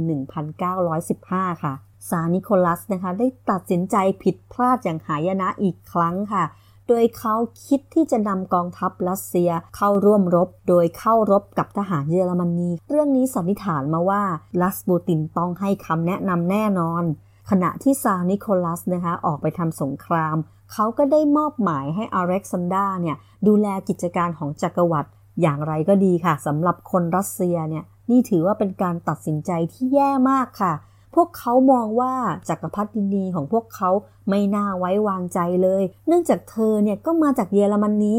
[0.77, 1.73] 1915 ค่ะ
[2.10, 6.43] ซานิโคลัสนะคะได้ตัดสินใจผิดพลาดอย่างหายนะอีกครั้งค่ะ
[6.88, 14.24] โดยเขาคิดที่จะนำกองทัพรัสเซียเข้าร่วมรบ โดยเข้ารบกับทหารเยอรมนี เรื่องนี้สันนิษฐานมาว่า
[14.62, 17.04] ลัสบูตินต้องให้คำแนะนำแน่นอน
[17.50, 20.36] ขณะที่ซานิโคลัสนะคะออกไปทำสงคราม
[20.71, 23.15] เขาก็ได้มอบหมายให้อเล็กซานดาเนี่ย
[23.48, 25.10] ดูแลกิจการของจักรวรรดิ
[25.41, 30.74] อย่างไรก็ดีค่ะสำหรับคนรัสเซียเนี่ยนี่ถือว่าเป็นการตัดสินใจที่แย่มากค่ะ
[31.15, 32.13] พวกเขามองว่า
[32.49, 33.89] จักรพรรดินีของพวกเขา
[34.30, 38.17] ไม่น่าไว้วางใจเลย เนื่องจากเธอเนี่ยก็มาจากเยอรมนี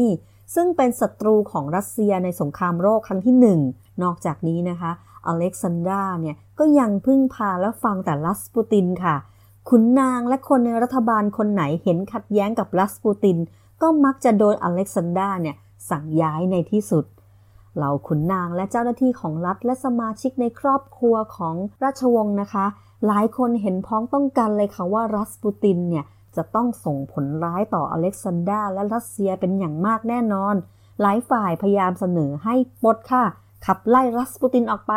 [0.55, 3.59] ซึ่งเป็นศัตรูของรัสเซียในสงครามโลกครั้งที่หนึ่ง
[4.03, 4.91] นอกจากนี้นะคะ
[5.27, 9.15] อเล็กซานดราเนี่ยก็ยังพึ่งพาและฟังแต่ลัสปูตินค่ะ
[9.69, 13.37] ขุนนางและคนในรัฐบาลคนไหนเห็นขัดแย้งกับลัสปูติน
[13.81, 15.55] ก็มักจะโดนอเล็กซานดราเนี่ย
[15.89, 17.05] สั่งย้ายในที่สุด
[17.75, 22.65] เหล่าขุนนางและเจ้าหน้าที่ของรัฐและสมาชิกในครอบครัวของราชวงศ์นะคะ
[23.05, 26.05] หลายคนเห็นพ้องต้องกันเลยค่ะว่ารัสปูตินเนี่ย
[26.35, 30.55] จะต้องส่งผลร้ายต่ออเล็กซานดราและรัสเซียเป็นอย่างมากแน่นอน
[31.01, 33.25] หลายฝ่ายพยายามเสนอให้ปลดค่ะ
[33.65, 34.93] ขับไล่รัสปูตินออกไป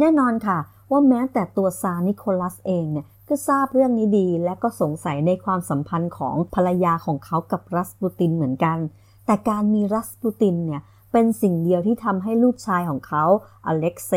[0.00, 0.58] แน่นอนค่ะ
[0.90, 8.78] ว่าแม้แต่ตัวซานิโคลัสเองเนี่ยก็ทราบเรื่องนี้ดี และก็สงสัยในความสัมพันธ์ของภรรยาของเขากับรัสปูตินเหมือนกัน
[9.26, 10.80] แต่การมีรัสปูตินเนี่ย
[11.12, 13.24] เป็นสิ่งเดียวที่ทำให้ลูกชายของเขา
[13.66, 14.12] อเล็กเซย์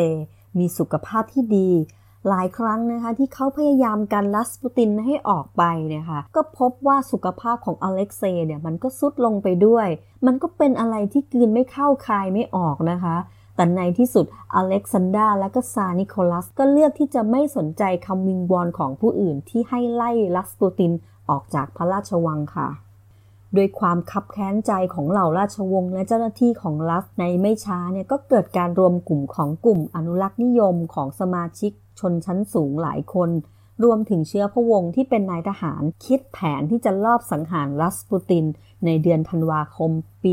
[0.58, 1.70] มีสุขภาพที่ดี
[2.30, 9.88] หลายครั้งนะคะที่เขาพยายามกันรัสปูตินให้ออกไปเนี่ยค่ะก็พบว่าสุขภาพของอเล็กเซย์เนี่ยมันก็ทรุดลงไปด้วย
[10.26, 13.16] มันก็เป็นอะไรที่กลืนไม่เข้าคายไม่ออกนะคะ
[13.56, 20.92] แต่ในที่สุดอเล็กซานดราและก็ซาร์นิโคลัสก็เลือกที่จะไม่สนใจคำวิงวอนของผู้อื่นที่ให้ไล่รัสปูติน
[21.30, 22.70] ออกจากพระราชวังค่ะ
[23.56, 33.30] ด้วยความคับแค้นใจของเหล่าราชวงศ์และเจ้าหน้าที่ของรัฐในไม่ช้าเนี่ยก็เกิดการรวมกลุ่มของกลุ่มอนุรักษ์นิยมของสมาชิก ชนชั้นสูงหลายคน
[33.84, 38.46] รวมถึงเชื้อพระวงศ์ที่เป็นนายทหารคิดแผนที่จะลอบสังหารรัสปูติน
[38.86, 39.92] ในเดือนธันวาคม
[40.24, 40.32] ปี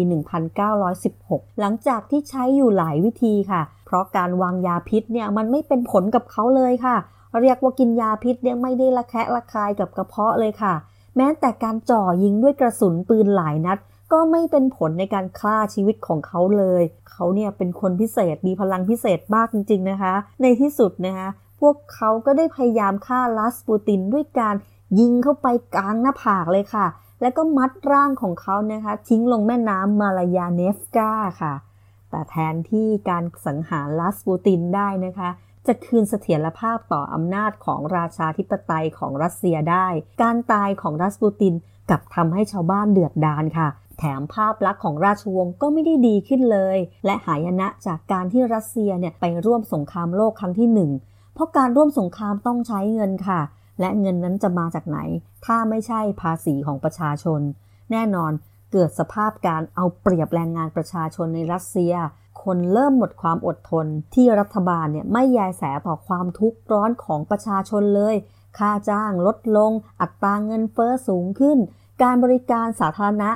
[0.80, 6.96] 1916 หลังจากที่ใช้อยู่หลายวิธีค่ะ เพราะการวางยาพิษเนี่ยมันไม่เป็นผลกับเขาเลยค่ะ
[7.40, 10.74] เรียกว่ากินยาพิษเนี่ยไม่ได้ละแคะระคายกับกระเพาะเลยค่ะ
[11.16, 13.78] แม้แต่การจ่อยิงด้วยกระสุนปืนหลายนัด
[14.12, 21.28] ก็ไม่เป็นผลในการฆ่าชีวิตของเขาเลย เขาเนี่ยเป็นคนพิเศษ มีพลังพิเศษมากจริง ๆ นะคะ ในที่สุดนะคะ
[21.60, 24.54] พวกเขาก็ได้พยายามฆ่าลัสปูตินด้วยการ
[25.00, 26.86] ยิงเข้าไปกลางหน้าผากเลยค่ะ
[27.20, 31.10] แล้วก็มัดร่างของเขานะคะทิ้งลงแม่น้ำมาลายาเนฟกา
[31.42, 31.54] ค่ะ
[32.10, 35.30] แต่แทนที่การสังหารลัสปูตินได้นะคะ
[35.66, 39.86] จะคืนเสถียรภาพต่ออำนาจของราชาธิปไตยของรัสเซียได้
[40.22, 41.54] การตายของรัสปูติน
[41.90, 43.68] กับทำให้ชาวบ้านเดือดดานค่ะ
[43.98, 50.90] แถมภาพลักษณ์ของราชวงศ์ก็ไม่ได้ดีขึ้นเลย และหายนะจากการที่รัสเซียเนี่ยไปร่วมสงครามโลกครั้งที่หนึ่ง
[51.38, 53.40] เพราะการร่วมสงครามต้องใช้เงินค่ะ
[53.80, 54.98] และเงินนั้นจะมาจากไหน
[55.44, 57.40] ถ้าไม่ใช่ภาษีของประชาชน
[57.90, 58.32] แน่นอน
[58.72, 61.94] เกิดสภาพการเอาเปรียบแรงงานประชาชนในรัสเซีย
[62.42, 68.16] คนเริ่มหมดความอดทน ที่รัฐบาลเนี่ยไม่ยายแสต่อความทุกข์ร้อนของประชาชนเลย
[68.58, 71.58] ค่าจ้างลดลง อัตราเงินเฟอ้อสูงขึ้น
[72.02, 73.30] การบริการสาธารณะ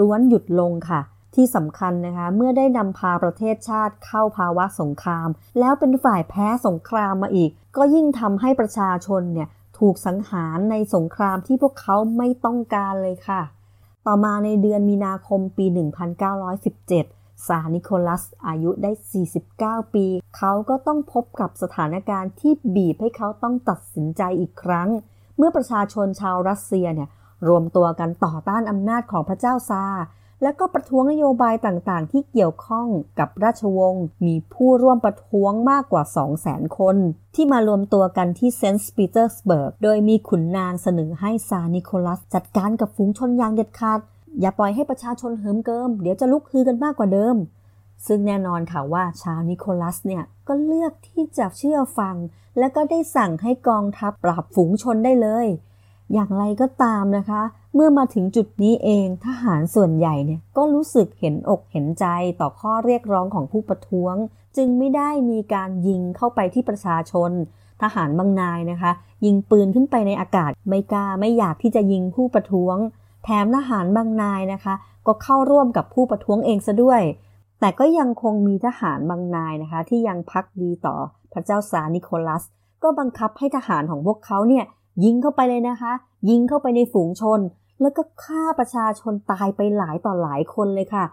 [0.00, 1.00] ร้วนหยุดลงค่ะ
[1.34, 9.48] ที่สำคัญนะคะ เมื่อได้นำพาประเทศชาติเข้าภาวะสงคราม แล้วเป็นฝ่ายแพ้สงครามมาอีก ก็ยิ่งทำให้ประชาชนเนี่ย
[9.78, 13.42] ถูกสังหารในสงครามที่พวกเขาไม่ต้องการเลยค่ะ
[14.06, 15.66] ต่อมาในเดือนมีนาคมปี
[16.56, 18.90] 1917ซาร์นิโคลัสอายุได้
[19.42, 20.06] 49 ปี
[20.36, 24.88] เขาก็ต้องพบกับสถานการณ์ที่บีบให้เขาต้องตัดสินใจอีกครั้ง
[25.36, 27.08] เมื่อประชาชนชาวรัสเซียเนี่ย
[27.48, 29.84] รวมตัวกันต่อต้านอำนาจของพระเจ้าซาร์
[30.42, 32.86] และก็ประท้วงนโยบายต่างๆ ที่เกี่ยวข้อง
[33.18, 36.02] กับราชวงศ์มีผู้ร่วมประท้วงมากกว่า
[36.40, 36.96] 200,000 คน
[37.34, 44.00] ที่มารวมตัวกันที่เซนต์ปีเตอร์สเบิร์กโดยมีขุนนางเสนอให้ซาร์นิโคลัส จัดการกับฝูงชนอย่างเด็ดขาด
[44.40, 47.36] อย่าปล่อยให้ประชาชนเหิมเกิม เดี๋ยวจะลุกฮือกันมากกว่าเดิม
[48.06, 52.16] ซึ่งแน่นอนค่ะว่าชาวนิโคลัสเนี่ยก็เลือกที่จะเชื่อฟัง
[52.58, 55.46] และก็ได้สั่งให้กองทัพปราบฝูงชนได้เลย
[56.12, 57.42] อย่างไรก็ตามนะคะ
[57.80, 62.06] เมื่อมาถึงจุดนี้เองทหารส่วนใหญ่เนี่ยก็รู้สึกเห็นอกเห็นใจ
[62.40, 64.14] ต่อข้อเรียกร้องของผู้ประท้วง
[64.56, 67.30] จึงไม่ได้มีการยิงเข้าไปที่ประชาชน
[67.82, 68.92] ทหารบางนายนะคะ
[69.26, 72.76] ยิงปืนขึ้นไปในอากาศไม่กล้าไม่อยากที่จะยิงผู้ประท้วง
[73.24, 74.74] แถมทหารบางนายนะคะ
[75.06, 77.02] ก็เข้าร่วมกับผู้ประท้วงเองซะด้วย
[77.60, 80.96] แต่ก็ยังคงมีทหารบางนายนะคะ ที่ยังพักดีต่อ
[81.32, 82.42] พระเจ้าสานิโคลัส
[82.82, 84.64] ก็บังคับให้ทหารของพวกเขาเนี่ย
[85.04, 85.92] ยิงเข้าไปเลยนะคะ
[86.30, 87.40] ยิงเข้าไปในฝูงชน
[87.80, 91.04] แล้วก็ฆ่าประชาชนตายไปหลายต่อหลายคนเลยค่ะ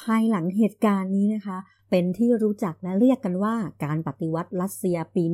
[0.00, 1.58] ภายหลังเหตุการณ์นี้นะคะ
[1.90, 5.24] เป็นที่รู้จักและเรียกกันว่าการปฏิวัติรัสเซียปี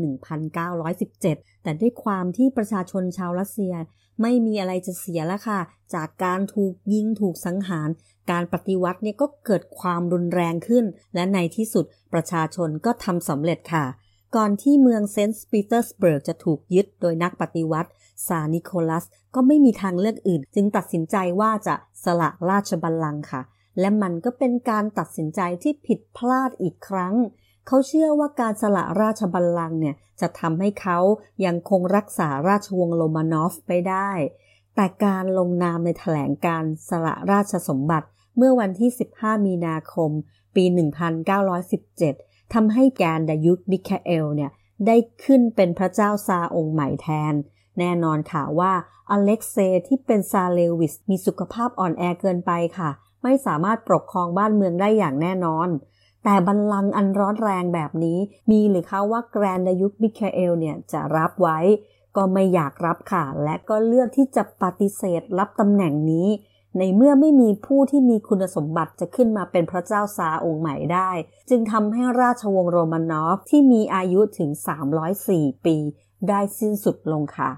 [0.77, 3.75] 1917 แต่ด้วยความที่ประชาชนชาวรัสเซีย
[4.23, 5.61] ไม่มีอะไรจะเสียแล้วค่ะ
[5.95, 7.89] จากการถูกยิงถูกสังหาร
[8.31, 10.85] การปฏิวัติเนี่ยก็เกิดความรุนแรงขึ้น
[11.15, 13.85] และในที่สุดประชาชนก็ทำสำเร็จค่ะ
[14.37, 17.91] ก่อนที่เมืองเซนต์ปีเตอร์สเบิร์กจะถูกยึดโดยนักปฏิวัติ
[18.27, 19.05] ซาร์นิโคลัส
[19.35, 23.43] ก็ไม่มีทางเลือกอื่น จึงตัดสินใจว่าจะสละราชบัลลังก์ค่ะ
[23.81, 27.15] และมันก็เป็นการตัดสินใจที่ผิดพลาดอีกครั้ง
[27.67, 30.99] เขาเชื่อว่าการสละราชบัลลังก์เนี่ยจะทำให้เขา
[31.45, 34.11] ยังคงรักษาราชวงศ์โรมานอฟไปได้
[34.75, 38.07] แต่การลงนามในแถลงการสละราชสมบัติ
[38.37, 40.11] เมื่อวันที่ 15 มีนาคม
[40.57, 40.65] ปี
[41.79, 44.51] 1917ทำให้แกนดายุคมิคาเอลเนี่ย
[44.87, 47.35] ได้ขึ้นเป็นพระเจ้าซาองค์ใหม่แทน
[47.79, 48.73] แน่นอนค่ะว่า
[49.11, 49.57] อเล็กเซ
[49.89, 52.91] ที่เป็นซาเลวิสมีสุขภาพอ่อนแอเกินไปค่ะ
[53.23, 55.69] ไม่สามารถปกครองบ้านเมืองได้อย่างแน่นอน
[56.25, 58.19] แต่บัลลังก์อันร้อนแรงแบบนี้
[58.51, 61.59] มีหรือคะว่าแกรนด์ดยุกมิคาเอลเนี่ยจะรับไว้
[62.17, 66.29] ก็ไม่อยากรับค่ะ และก็เลือกที่จะปฏิเสธรับตำแหน่งนี้
[66.79, 71.11] ในเมื่อไม่มีผู้ที่มีคุณสมบัติจะขึ้นมาเป็นพระเจ้าซาร์องค์ใหม่ได้
[71.51, 74.51] จึงทำให้ราชวงศ์โรมานอฟที่มีอายุถึง
[75.09, 75.77] 304 ปี
[76.29, 77.51] ได้สิ้นสุดลงค่ะ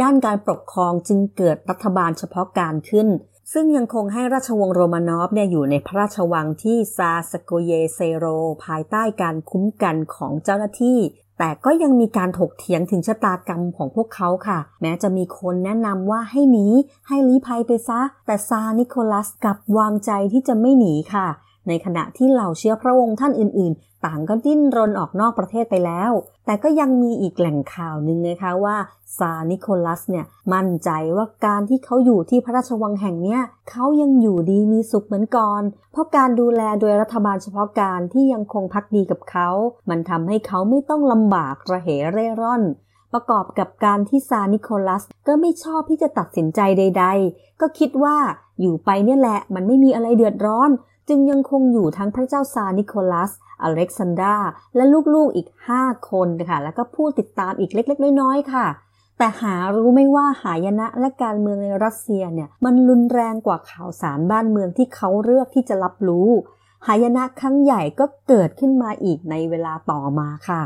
[0.00, 3.08] ด้านการปกครองจึงเกิดรัฐบาลเฉพาะกาลขึ้น
[3.52, 8.26] ซึ่งยังคงให้ราชวงศ์โรมานอฟเนี่ยอยู่ในพระราชวังที่ซาสโกเยเซโร
[8.64, 10.98] ภายใต้การคุ้มกันของเจ้าหน้าที่
[11.38, 16.66] แต่ก็ยังมีการถกเถียงถึงชะตากรรมของพวกเขาค่ะ แม้จะมีคนแนะนำว่าให้หนี
[17.08, 21.26] ให้ลี้ภัยไปซะ แต่ซานิโคลัสกลับวางใจที่จะไม่หนีค่ะ
[21.68, 23.72] ในขณะที่เหล่าเชื้อพระวงศ์ท่านอื่น
[24.04, 26.10] ต่างก็ดิ้นรนออกนอกประเทศไปแล้ว
[26.46, 28.76] แต่ก็ยังมีอีกแหล่งข่าวหนึ่งนะคะว่า
[29.18, 33.40] ซานิโคลัสเนี่ยมั่นใจว่าการที่เขาอยู่ที่พระราชวังแห่งเนี้ย
[33.70, 39.48] เขายังอยู่ดีมีสุขเหมือนก่อน เพราะการดูแลโดยรัฐบาลเฉพาะการที่ยังคงพักดีกับเขา
[39.90, 42.62] มันทำให้เขาไม่ต้องลำบากระเหเร่ร่อน
[43.12, 48.16] ประกอบกับการที่ซานิโคลัสก็ไม่ชอบที่จะตัดสินใจใด ๆ ก็คิดว่า
[48.60, 50.70] อยู่ไปเนี่ยแหละมันไม่มีอะไรเดือดร้อน
[51.10, 53.32] จึงยังคงอยู่ทั้งพระเจ้าซานิโคลัส
[53.62, 54.36] อเล็กซานดรา
[54.76, 54.84] และ
[55.14, 55.48] ลูกๆอีก
[55.78, 58.66] 5 คนค่ะ แล้วก็ผู้ติดตามอีกเล็กๆ น้อยๆ ค่ะ
[59.18, 66.28] แต่หารู้ไม่ว่าหายนะและการเมืองในรัสเซียเนี่ย มันรุนแรงกว่าข่าวสารบ้านเมืองที่เขาเลือกที่จะรับรู้
[66.86, 70.62] หายนะครั้งใหญ่ก็เกิดขึ้นมาอีกในเวลาต่อมาค่ะ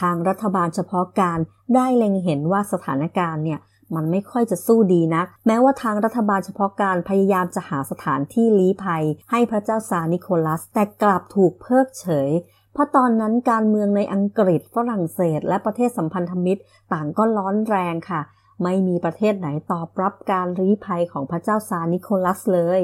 [0.00, 1.38] ทางรัฐบาลเฉพาะการ
[1.74, 3.60] ได้เล็งเห็นว่าสถานการณ์เนี่ย
[3.96, 12.30] มันไม่ค่อยจะสู้ดีนัก แม้ว่าทางรัฐบาลเฉพาะการพยายามจะหาสถานที่ลี้ภัย ให้พระเจ้าซาร์นิโคลัส แต่กลับถูกเพิกเฉย
[12.72, 16.60] เพราะตอนนั้นการเมืองในอังกฤษฝรั่งเศส และประเทศสัมพันธมิตร
[16.92, 18.20] ต่างก็ร้อนแรงค่ะ
[18.62, 22.80] ไม่มีประเทศไหนตอบรับการลี้ภัยของพระเจ้าซาร์นิโคลัสเลย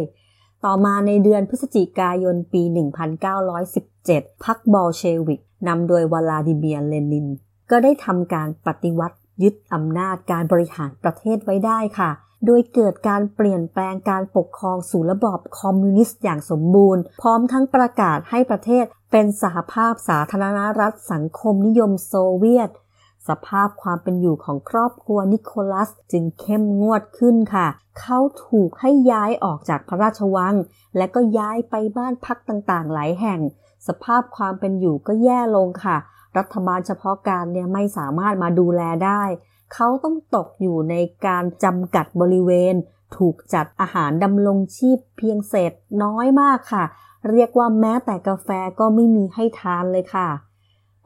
[0.64, 2.62] ต่อมาในเดือนพฤศจิกายนปี
[3.52, 7.26] 1917 พรรคบอลเชวิกนำโดยวลาดิเมียร์เลนิน
[7.70, 12.10] ก็ได้ทำการปฏิวัติ ยึดอำนาจการบริหารประเทศไว้ได้ค่ะ
[12.46, 22.70] โดยเกิดการเปลี่ยนแปลงการปกครองสู่ระบอบคอมมิวนิสต์อย่างสมบูรณ์ พร้อมทั้งประกาศให้ประเทศเป็นสหภาพสาธารณรัฐสังคมนิยมโซเวียต
[23.28, 27.66] สภาพความเป็นอยู่ของครอบครัวนิโคลัสจึงเข้มงวดขึ้นค่ะ
[28.00, 30.54] เขาถูกให้ย้ายออกจากพระราชวัง
[30.96, 33.40] และก็ย้ายไปบ้านพักต่างๆ หลายแห่ง
[33.88, 35.96] สภาพความเป็นอยู่ก็แย่ลงค่ะ
[36.36, 39.22] รัฐบาลเฉพาะการเนี่ยไม่สามารถมาดูแลได้
[39.74, 40.94] เขาต้องตกอยู่ใน
[41.26, 42.74] การจำกัดบริเวณ
[43.16, 45.72] ถูกจัดอาหารดำรงชีพเพียงเศษ
[46.02, 46.84] น้อยมากค่ะ
[47.30, 48.48] เรียกว่าแม้แต่กาแฟ
[48.78, 50.28] ก็ไม่มีให้ทานเลยค่ะ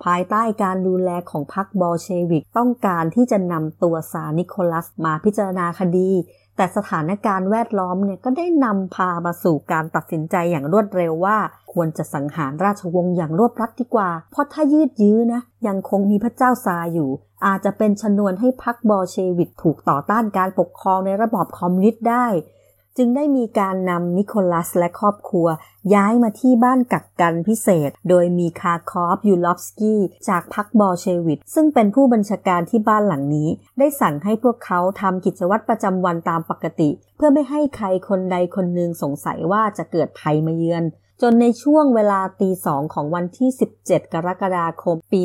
[0.05, 6.11] ภายใต้การดูแลของพรรคบอลเชวิกต้องการที่จะนำตัวซานิโคลัสมาพิจารณาคดี
[6.57, 11.39] แต่สถานการณ์แวดล้อมเนี่ยก็ได้นำพามาสู่การตัดสินใจอย่างรวดเร็วว่า
[11.73, 17.11] ควรจะสังหารราชวงศ์อย่างรวบรัดดีกว่า เพราะถ้ายืดยื้อนะ ยังคงมีพระเจ้าซาอยู่
[17.47, 22.27] อาจจะเป็นชนวนให้พรรคบอลเชวิกถูกต่อต้านการปกครองในระบอบคอมมิวนิสต์ได้
[22.97, 25.47] จึงได้มีการนำนิโคลัสและครอบครัว
[25.95, 40.85] ย้ายมาที่บ้านกักกันพิเศษ โดยมีคาคอฟยูลอฟสกี้จากพรรคบอลเชวิตซึ่งเป็นผู้บัญชาการที่บ้านหลังนี้ ได้สั่งให้พวกเขาทำกิจวัตรประจำวันตามปกติ เพื่อไม่ให้ใครคนใดคนหนึ่งสงสัยว่าจะเกิดภัยมาเยือน
[41.23, 43.51] จนในช่วงเวลาตีสองของวันที่
[43.83, 45.23] 17 กรกฎาคม ปี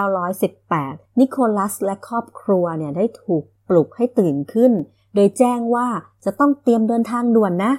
[0.00, 4.72] 1918 นิโคลัสและครอบครัวเนี่ยได้ถูกปลุกให้ตื่นขึ้น
[5.14, 5.86] โดยแจ้งว่า
[6.24, 7.72] จะต้องเตรียมเดินทางด่วนนะ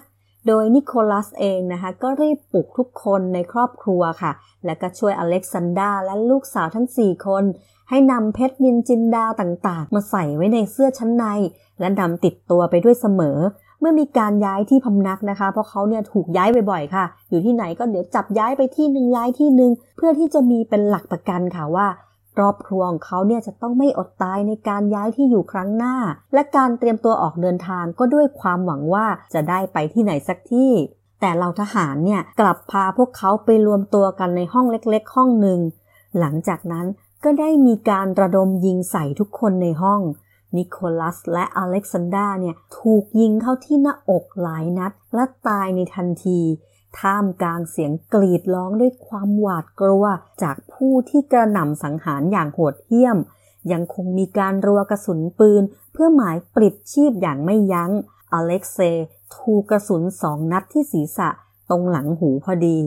[0.48, 4.32] โดยนิโคลัสเองนะคะก็รีบปลุกทุกคนในครอบครัวค่ะ
[4.66, 7.44] และก็ช่วยอเล็กซานดราและลูกสาวทั้ง 4 คน
[7.90, 11.26] ให้นำเพชรนินจินดาต่างๆ มาใส่ไว้ในเสื้อชั้นใน
[11.80, 13.38] และนำติดตัวไปด้วยเสมอ
[13.80, 21.88] เมื่อมีการย้ายที่พำนักนะคะ เพราะเขาเนี่ยถูกย้ายบ่อยๆค่ะ อยู่ที่ไหนก็เดี๋ยวจับย้ายไปที่หนึ่งย้ายที่หนึ่งเพื่อที่จะมีเป็นหลักประกันค่ะว่า
[22.36, 25.96] ครอบครัวของเขาเนี่ยจะต้องไม่อดตายในการย้ายที่อยู่ครั้งหน้า
[26.34, 30.72] และการเตรียมตัวออกเดินทางก็ด้วยความหวังว่าจะได้ไปที่ไหนสักที่
[31.22, 35.60] แต่เราทหารเนี่ยกลับพาพวกเขาไปรวมตัวกันในห้องเล็กๆ ห้องหนึ่ง
[36.20, 36.86] หลังจากนั้น
[37.24, 40.02] ก็ได้มีการระดมยิงใส่ทุกคนในห้อง
[40.58, 46.42] นิโคลัสและอเล็กซานดราเนี่ยถูกยิงเข้าที่หน้าอกหลายนัด และตายในทันที
[47.00, 50.06] ท่ามกลางเสียงกรีดร้องด้วยความหวาดกลัว
[50.42, 53.18] จากผู้ที่กระหน่ำสังหารอย่างโหดเหี้ยม
[53.72, 55.64] ยังคงมีการรัวกระสุนปืน
[55.94, 57.92] เพื่อหมายปลิดชีพอย่างไม่ยัง้ง
[58.34, 58.80] อเล็กเซ
[59.36, 61.30] ถูกกระสุนสองนัดที่ศีรษะ
[61.70, 62.78] ตรงหลังหูพอดี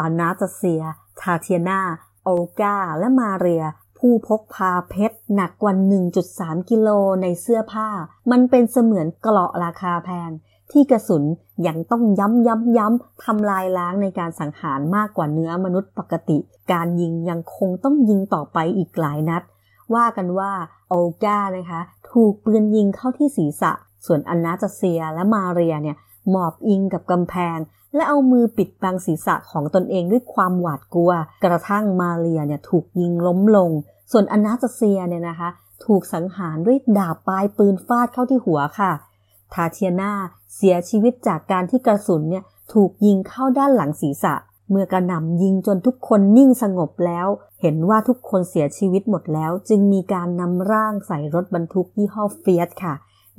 [0.00, 0.82] อานาตาเซีย
[1.20, 1.80] ทาเทียนา
[2.24, 3.64] โอลกา และมาเรีย
[3.98, 5.74] ผู้พกพาเพชรหนักกว่า
[6.22, 6.88] 1.3 กิโล
[7.22, 7.88] ในเสื้อผ้า
[8.30, 10.30] มันเป็นเสมือนเกราะราคาแพง
[10.72, 11.24] ที่กระสุน
[11.66, 16.38] ยังต้องย้ำย้ำย้ำทำลายล้างในการสังหารมากกว่าเนื้อมนุษย์ปกติ
[16.72, 19.42] การยิงยังคงต้องยิงต่อไปอีกหลายนัด
[19.94, 20.52] ว่ากันว่า
[20.88, 23.72] โอลกานะคะ ถูกปืนยิงเข้าที่ศีรษะ
[24.06, 25.96] ส่วนอันนาจเซียและมาเรียเนี่ย
[26.30, 27.58] หมอบอิงกับกำแพง
[27.94, 31.12] และเอามือปิดบังศีรษะของตนเองด้วยความหวาดกลัว
[31.44, 33.70] กระทั่งมาเรียเนี่ยถูกยิงล้มลง
[34.12, 35.48] ส่วนอนาจเซียเนี่ยนะคะ
[35.84, 38.92] ถูกสังหารด้วยดาบปลายปืนฟาดเข้าที่หัวค่ะ
[39.54, 40.12] ทาเทียนา
[40.56, 44.34] เสียชีวิตจากการที่กระสุนเนี่ยถูกยิงเข้าด้านหลังศีรษะ
[44.70, 47.26] เมื่อกระหน่ำยิงจนทุกคนนิ่งสงบแล้ว
[47.60, 52.94] เห็นว่าทุกคนเสียชีวิตหมดแล้ว จึงมีการนำร่างใส่รถบรรทุกยี่ห้อเฟียสค่ะ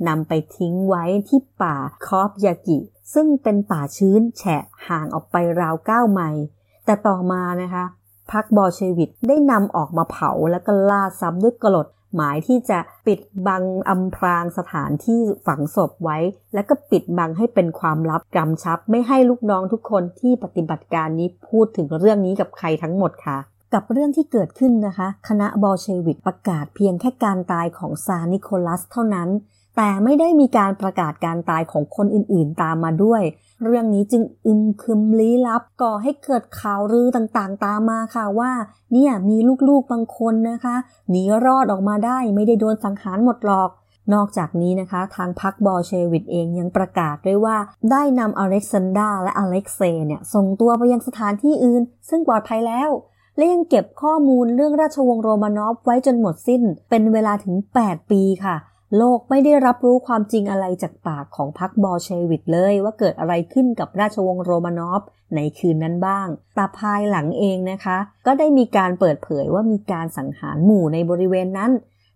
[0.08, 2.78] นำไปทิ้งไว้ที่ป่าคอฟยากิ
[3.14, 6.42] ซึ่งเป็นป่าชื้นแฉะห่างออกไปราวเก้าไมล์
[6.84, 7.84] แต่ต่อมานะคะ
[8.32, 16.18] พรรคบอลเชวิตได้นำออกมาเผาแล้วก็ล่าซ้ำด้วยกรด หมายที่จะปิดบังอำพรางสถานที่ฝังศพไว้
[16.54, 23.38] และก็ปิดบังให้เป็นความลับกำชับ ไม่ให้ลูกน้องทุกคนที่ปฏิบัติการนี้พูดถึงเรื่องนี้กับใครทั้งหมดค่ะ
[23.74, 29.28] กับเรื่องที่เกิดขึ้นนะคะ คณะบอลเชวิกประกาศเพียงแค่การตายของซานิโคลัสเท่านั้น
[29.76, 33.22] แต่ไม่ได้มีการประกาศการตายของคนอื่นๆตามมาด้วย
[33.64, 38.52] เรื่องนี้จึงอึมครึมลี้ลับก่อให้เกิดข่าวลือต่างๆ ตามมาค่ะว่า
[38.92, 39.36] เนี่ยมี
[39.68, 40.76] ลูกๆบางคนนะคะ
[41.10, 43.70] หนีรอดออกมาได้ไม่ได้โดนสังหารหมดหรอก
[44.14, 47.56] นอกจากนี้นะคะ ทางพรรคบอลเชวิตเองยังประกาศด้วยว่า
[47.90, 52.90] ได้นำอเล็กซานดราและอเล็กเซเนี่ยส่งตัวไปยังสถานที่อื่น ซึ่งปลอดภัยแล้ว
[53.36, 57.54] และยังเก็บข้อมูลเรื่องราชวงศ์โรมานอฟไว้จนหมดสิ้น เป็นเวลาถึง
[57.84, 58.56] 8 ปีค่ะ
[58.96, 65.02] โลกไม่ได้รับรู้ความจริงอะไรจากปากของพรรคบอลเชวิตเลยว่าเกิดอะไรขึ้นกับราชวงศ์โรมานอฟ
[65.36, 71.70] ในคืนนั้นบ้าง แต่ภายหลังเองนะคะ ก็ได้มีการเปิดเผยว่ามีการสังหารหมู่ในบริเวณนั้น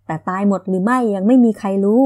[0.07, 2.03] แต่ตายหมดหรือไม่ยังไม่มีใครรู้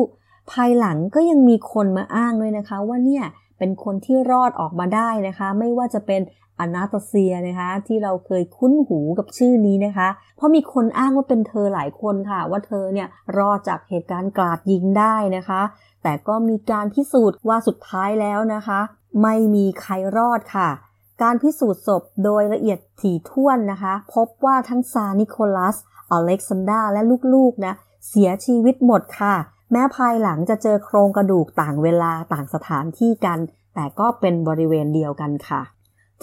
[0.52, 3.24] ภายหลังก็ยังมีคนมาอ้างด้วยนะคะว่าเนี่ย
[3.58, 6.20] เป็นคนที่รอดออกมาได้นะคะ ไม่ว่าจะเป็น
[6.60, 15.62] อนาตาเซียนะคะ ที่เราเคยคุ้นหูกับชื่อนี้นะคะ เพราะมีคนอ้างว่าเป็นเธอหลายคนค่ะ ว่าเธอเนี่ยรอดจากเหตุการณ์กราดยิงได้นะคะ
[16.02, 18.80] แต่ก็มีการพิสูจน์ว่าสุดท้ายแล้วนะคะ
[19.22, 20.68] ไม่มีใครรอดค่ะ
[21.22, 25.76] การพิสูจน์ศพโดยละเอียดถี่ถ้วนนะคะ พบว่าทั้งซานิโคลัส
[26.10, 27.02] อเล็กซานดาและ
[27.34, 27.74] ลูกๆนะ
[28.08, 29.34] เสียชีวิตหมดค่ะ
[29.72, 33.38] แม้ภายหลังจะเจอโครงกระดูกต่างเวลาต่างสถานที่กัน
[33.74, 35.60] แต่ก็เป็นบริเวณเดียวกันค่ะ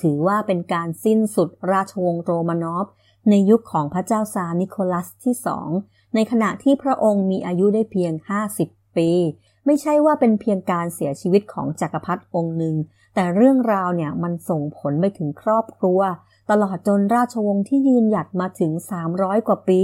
[0.02, 2.88] ถือว่าเป็นการสิ้นสุดราชวงศ์โรมานอฟ
[3.30, 5.70] ในยุคของพระเจ้าซานิโคลัสที่สอง
[6.16, 8.14] ในขณะที่พระองค์มีอายุได้เพียง
[8.56, 9.10] 50 ปี
[9.66, 12.76] ไม่ใช่ว่าเป็นเพียงการเสียชีวิตของจักรพรรดิองค์หนึ่ง
[13.16, 16.00] แต่เรื่องราวเนี่ยมันส่งผลไปถึงครอบครัว
[16.50, 18.72] ตลอดจนราชวงศ์ที่ยืนหยัดมาถึง
[19.10, 19.82] 300 กว่าปี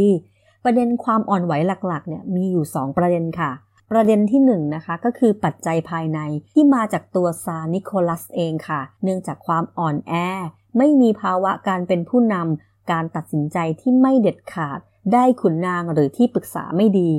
[0.63, 1.53] ประเด็นความอ่อนไหว
[1.87, 3.51] หลักๆเนี่ยมีอยู่ 2 ประเด็นค่ะ
[3.93, 6.19] ประเด็นที่1นนะคะก็คือปัจจัยภายใน
[6.51, 10.13] ที่มาจากตัวซานิโคลัสเองค่ะ เนื่องจากความอ่อนแอ
[10.77, 14.79] ไม่มีภาวะการเป็นผู้นำการตัดสินใจที่ไม่เด็ดขาด
[15.13, 17.11] ได้ขุนนางหรือที่ปรึกษาไม่ดี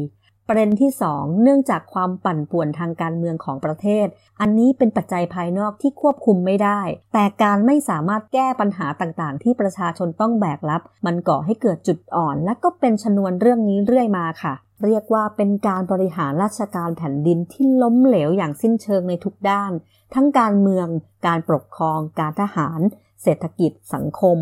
[0.48, 4.06] ประเด็นที่ 2 เนื่องจากความปั่นป่วนทางการเมืองของประเทศ
[4.40, 6.80] อันนี้เป็นปัจจัยภายนอกที่ควบคุมไม่ได้
[7.12, 14.54] แต่การไม่สามารถแก้ปัญหาต่างๆ ที่ประชาชนต้องแบกรับ มันก่อให้เกิดจุดอ่อน และก็เป็นชนวนเรื่องนี้เรื่อยมาค่ะ
[14.84, 19.72] เรียกว่าเป็นการบริหารราชการแผ่นดินที่ล้มเหลวอย่างสิ้นเชิงในทุกด้าน
[20.14, 20.86] ทั้งการเมือง
[21.26, 22.80] การปกครอง การทหาร
[23.22, 24.38] เศรษฐกิจ สังคม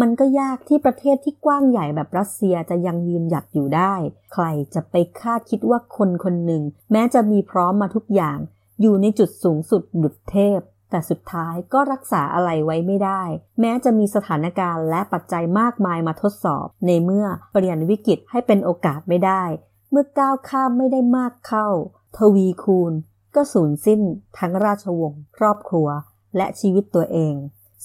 [0.00, 3.94] มันก็ยากที่ประเทศที่กว้างใหญ่แบบรัสเซียจะยังยืนหยัดอยู่ได้
[4.32, 6.62] ใครจะไปคาดคิดว่าคนคนหนึ่ง
[6.92, 8.38] แม้จะมีพร้อมมาทุกอย่าง
[8.80, 10.60] อยู่ในจุดสูงสุดดุดเทพ
[10.90, 13.22] แต่สุดท้ายก็รักษาอะไรไว้ไม่ได้
[13.60, 19.42] แม้จะมีสถานการณ์และปัจจัยมากมายมาทดสอบ ในเมื่อเปลี่ยนวิกฤตให้เป็นโอกาสไม่ได้
[19.90, 21.68] เมื่อก้าวข้ามไม่ได้มากเข้า
[22.16, 22.92] ทวีคูณ
[23.34, 24.00] ก็สูญสิ้น
[24.38, 25.88] ทั้งราชวงศ์ครอบครัว
[26.36, 27.34] และชีวิตตัวเอง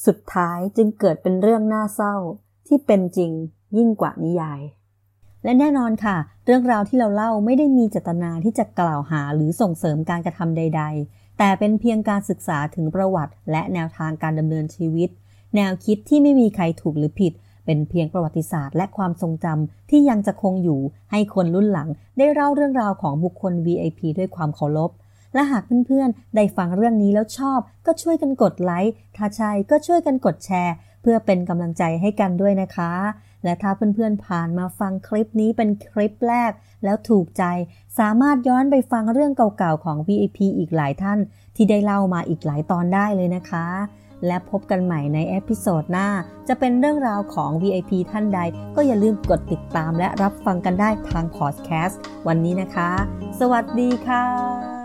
[0.05, 2.15] สุดท้ายจึงเกิดเป็นเรื่องน่าเศร้า
[2.67, 3.31] ที่เป็นจริง
[3.77, 4.61] ยิ่งกว่านิยาย
[5.43, 15.09] และแน่นอนค่ะ เรื่องราวที่เราเล่าไม่ได้มีเจตนาที่จะกล่าวหาหรือส่งเสริมการกระทำใด ๆ แต่เป็นเพียงการศึกษาถึงประวัติ และแนวทางการดำเนินชีวิต
[15.55, 17.33] แนวคิดที่ไม่มีใครถูกหรือผิด
[17.65, 20.79] เป็นเพียงประวัติศาสตร์และความทรงจำที่ยังจะคงอยู่
[21.11, 24.91] ให้คนรุ่นหลังได้เล่าเรื่องราวของบุคคล VIP ด้วยความเคารพ
[25.33, 32.91] และหากเพื่อนๆ ได้ฟังเรื่องนี้แล้วชอบ ก็ช่วยกันกดไลค์ ถ้าใช่ก็ช่วยกันกดแชร์ เพื่อเป็นกำลังใจให้กันด้วยนะคะ
[33.43, 36.51] และถ้าเพื่อนๆ ผ่านมาฟังคลิปนี้เป็นคลิปแรก
[36.83, 37.43] แล้วถูกใจ
[37.99, 41.19] สามารถย้อนไปฟังเรื่องเก่าๆ ของ VIP อีกหลายท่าน
[41.55, 43.65] ที่ได้เล่ามาอีกหลายตอนได้เลยนะคะ
[44.27, 46.09] และพบกันใหม่ใน episode หน้า
[46.47, 48.39] จะเป็นเรื่องราวของ VIP ท่านใด
[48.75, 52.91] ก็อย่าลืมกดติดตามและรับฟังกันได้ทางพอดแคสต์วันนี้นะคะ
[53.39, 54.82] สวัสดีค่ะ